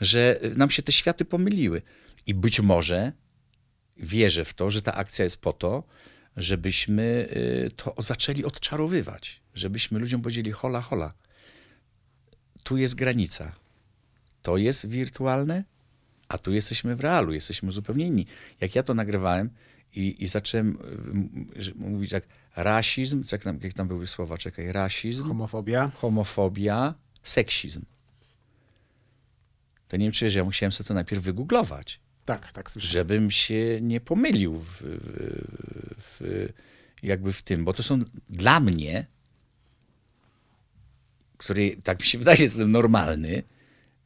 [0.00, 1.82] Że y, nam się te światy pomyliły.
[2.26, 3.12] I być może
[3.96, 5.84] wierzę w to, że ta akcja jest po to,
[6.36, 7.28] żebyśmy
[7.66, 9.40] y, to zaczęli odczarowywać.
[9.54, 11.14] Żebyśmy ludziom powiedzieli: hola, hola,
[12.62, 13.52] tu jest granica.
[14.42, 15.64] To jest wirtualne,
[16.28, 18.26] a tu jesteśmy w realu, jesteśmy zupełnie inni.
[18.60, 19.50] Jak ja to nagrywałem
[19.94, 20.76] i, i zacząłem y,
[21.10, 22.24] m- że- mówić tak,
[22.56, 25.90] rasizm, jak tam, jak tam były słowa, czekaj, rasizm, homofobia.
[25.94, 27.82] homofobia, seksizm.
[29.88, 32.88] To nie wiem, czy wiesz, ja musiałem sobie to najpierw wygooglować Tak, tak słyszę.
[32.88, 35.40] żebym się nie pomylił w, w,
[35.98, 36.48] w,
[37.02, 37.98] jakby w tym, bo to są
[38.30, 39.06] dla mnie,
[41.38, 43.42] który, tak mi się wydaje, jestem normalny,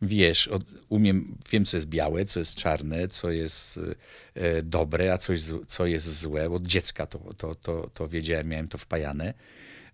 [0.03, 3.81] wiesz, od, umiem, wiem, co jest białe, co jest czarne, co jest
[4.35, 6.51] e, dobre, a co jest, co jest złe.
[6.51, 9.35] Od dziecka to, to, to, to wiedziałem, miałem to wpajane.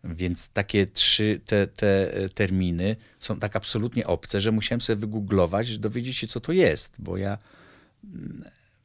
[0.04, 5.78] Więc takie trzy te, te e, terminy są tak absolutnie obce, że musiałem sobie wygooglować,
[5.78, 7.38] dowiedzieć się, co to jest, bo ja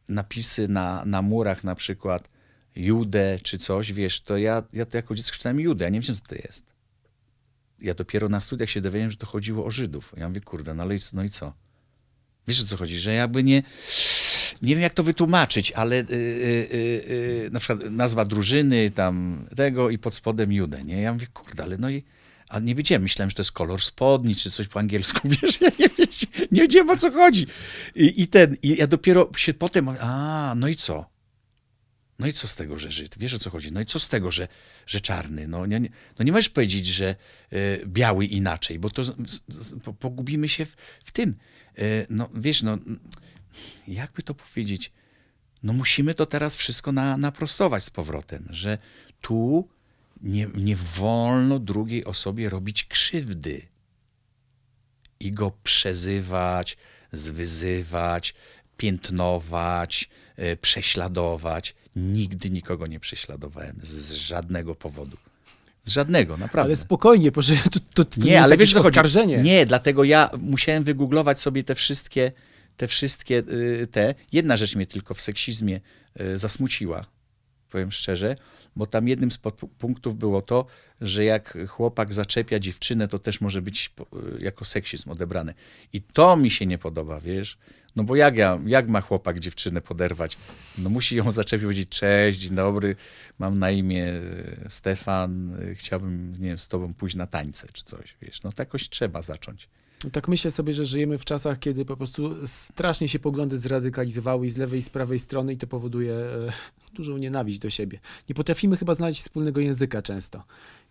[0.09, 2.29] napisy na, na murach na przykład
[2.75, 6.15] Judę czy coś, wiesz, to ja, ja to jako dziecko czytałem Judę, ja nie wiem,
[6.15, 6.78] co to jest.
[7.81, 10.13] Ja dopiero na studiach się dowiedziałem, że to chodziło o Żydów.
[10.17, 11.53] Ja mówię, kurde, no, ale i, no i co?
[12.47, 12.99] Wiesz, o co chodzi?
[12.99, 13.63] Że jakby nie...
[14.61, 16.15] Nie wiem, jak to wytłumaczyć, ale y, y,
[17.45, 21.01] y, na przykład nazwa drużyny tam tego i pod spodem Judę, nie?
[21.01, 22.03] Ja mówię, kurde, ale no i...
[22.49, 25.69] A nie wiedziałem, myślałem, że to jest kolor spodni, czy coś po angielsku, wiesz, ja
[25.79, 27.47] nie, wiedziałem- nie wiedziałem, o co chodzi.
[27.95, 31.09] I, i ten, i ja dopiero się potem, a, no i co?
[32.19, 33.15] No i co z tego, że Żyd?
[33.17, 33.71] Wiesz o co chodzi?
[33.71, 34.47] No i co z tego, że,
[34.87, 35.47] że czarny?
[35.47, 35.79] No nie,
[36.19, 37.15] no nie możesz powiedzieć, że
[37.53, 39.13] y, biały inaczej, bo to z,
[39.47, 41.35] z, po- pogubimy się w, w tym.
[41.79, 42.77] Y, no wiesz, no
[43.87, 44.91] jakby to powiedzieć?
[45.63, 48.77] No musimy to teraz wszystko na, naprostować z powrotem, że
[49.21, 49.67] tu
[50.21, 53.61] nie, nie wolno drugiej osobie robić krzywdy
[55.19, 56.77] i go przezywać,
[57.11, 58.33] zwyzywać,
[58.77, 61.75] piętnować, e, prześladować.
[61.99, 65.17] Nigdy nikogo nie prześladowałem z, żadnego powodu.
[65.83, 66.69] Z żadnego, naprawdę.
[66.69, 68.87] Ale spokojnie, proszę, to, to, to nie, nie, ale wiesz, chodzi.
[68.87, 69.37] oskarżenie.
[69.37, 72.31] Nie, dlatego ja musiałem wygooglować sobie te wszystkie,
[72.77, 74.15] te wszystkie y, te.
[74.31, 75.81] Jedna rzecz mnie tylko w seksizmie
[76.21, 77.05] y, zasmuciła,
[77.69, 78.35] powiem szczerze,
[78.75, 79.37] bo tam jednym z
[79.77, 80.65] punktów było to,
[81.01, 83.93] że jak chłopak zaczepia dziewczynę, to też może być
[84.37, 85.53] y, jako seksizm odebrane.
[85.93, 87.57] I to mi się nie podoba, wiesz?
[87.95, 90.37] No bo jak, ja, jak ma chłopak dziewczynę poderwać?
[90.77, 92.95] No musi ją zaczepić, cześć, dzień dobry,
[93.39, 97.83] mam na imię y, Stefan, y, chciałbym, nie wiem, z tobą pójść na tańce czy
[97.83, 98.43] coś, wiesz?
[98.43, 99.69] No to jakoś trzeba zacząć.
[100.11, 104.49] Tak myślę sobie, że żyjemy w czasach, kiedy po prostu strasznie się poglądy zradykalizowały i
[104.49, 106.51] z lewej i z prawej strony i to powoduje e,
[106.93, 107.99] dużą nienawiść do siebie.
[108.29, 110.43] Nie potrafimy chyba znaleźć wspólnego języka często.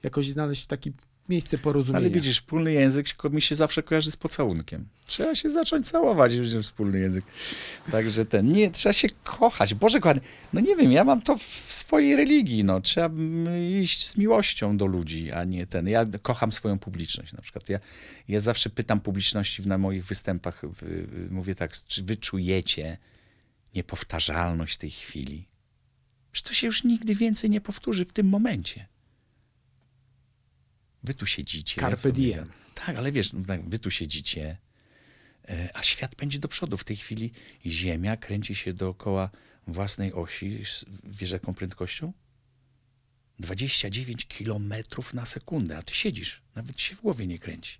[0.02, 0.90] Jakoś znaleźć takie
[1.28, 1.98] miejsce porozumienia.
[1.98, 4.88] Ale widzisz, wspólny język mi się zawsze kojarzy z pocałunkiem.
[5.06, 7.24] Trzeba się zacząć całować, jest wspólny język.
[7.92, 9.74] Także ten, nie, trzeba się kochać.
[9.74, 10.20] Boże kochany,
[10.52, 12.80] no nie wiem, ja mam to w swojej religii, no.
[12.80, 13.10] Trzeba
[13.80, 15.88] iść z miłością do ludzi, a nie ten.
[15.88, 17.68] Ja kocham swoją publiczność na przykład.
[17.68, 17.80] Ja,
[18.28, 20.62] ja zawsze pytam publiczności na moich występach,
[21.30, 22.98] mówię tak, czy wy czujecie
[23.74, 25.48] niepowtarzalność tej chwili?
[26.32, 28.86] Że to się już nigdy więcej nie powtórzy w tym momencie.
[31.04, 31.80] Wy tu siedzicie.
[31.80, 32.50] Carpe sobie- diem.
[32.74, 34.58] Tak, ale wiesz, no tak, wy tu siedzicie,
[35.48, 36.76] e, a świat pędzi do przodu.
[36.76, 37.32] W tej chwili
[37.66, 39.30] Ziemia kręci się dookoła
[39.66, 40.64] własnej osi.
[40.64, 42.12] z- Wiesz, jaką prędkością?
[43.40, 47.78] 29 kilometrów na sekundę, a ty siedzisz, nawet się w głowie nie kręci.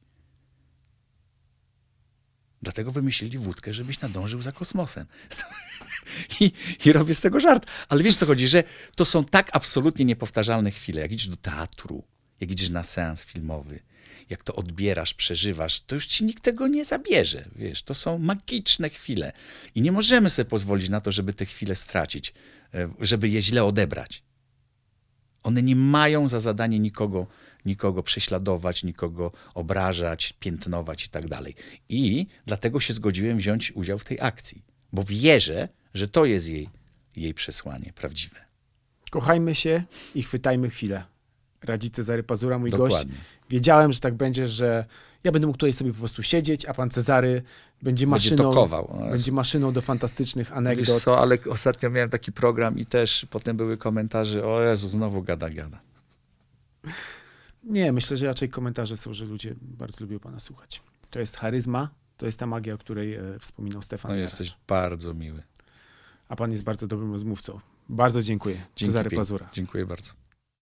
[2.62, 5.06] Dlatego wymyślili wódkę, żebyś nadążył za kosmosem.
[6.40, 6.52] I,
[6.84, 7.66] I robię z tego żart.
[7.88, 8.64] Ale wiesz co chodzi, że
[8.96, 11.00] to są tak absolutnie niepowtarzalne chwile.
[11.00, 12.04] Jak idziesz do teatru,
[12.40, 13.80] jak idziesz na seans filmowy,
[14.30, 17.48] jak to odbierasz, przeżywasz, to już ci nikt tego nie zabierze.
[17.56, 19.32] Wiesz, to są magiczne chwile.
[19.74, 22.34] I nie możemy sobie pozwolić na to, żeby te chwile stracić,
[22.74, 24.22] e, żeby je źle odebrać.
[25.42, 27.26] One nie mają za zadanie nikogo,
[27.64, 31.54] nikogo prześladować, nikogo obrażać, piętnować i tak dalej.
[31.88, 34.62] I dlatego się zgodziłem wziąć udział w tej akcji,
[34.92, 36.68] bo wierzę, że to jest jej,
[37.16, 38.36] jej przesłanie prawdziwe.
[39.10, 39.82] Kochajmy się
[40.14, 41.04] i chwytajmy chwilę.
[41.64, 42.96] Radzi Cezary Pazura, mój Dokładnie.
[42.96, 43.08] gość.
[43.50, 44.84] Wiedziałem, że tak będzie, że
[45.24, 47.42] ja będę mógł tutaj sobie po prostu siedzieć, a pan Cezary
[47.82, 48.98] będzie maszyną, tokował.
[49.10, 50.86] będzie maszyną do fantastycznych anegdot.
[50.86, 55.22] Wiesz co, ale ostatnio miałem taki program i też potem były komentarze, o Jezu, znowu
[55.22, 55.80] gada, gada.
[57.64, 60.82] Nie, myślę, że raczej komentarze są, że ludzie bardzo lubią pana słuchać.
[61.10, 64.10] To jest charyzma, to jest ta magia, o której e, wspominał Stefan.
[64.10, 65.42] No jesteś bardzo miły.
[66.28, 67.60] A pan jest bardzo dobrym rozmówcą.
[67.88, 68.54] Bardzo dziękuję.
[68.54, 69.10] Dzięki Cezary.
[69.10, 69.48] Pazura.
[69.52, 70.12] Dziękuję bardzo.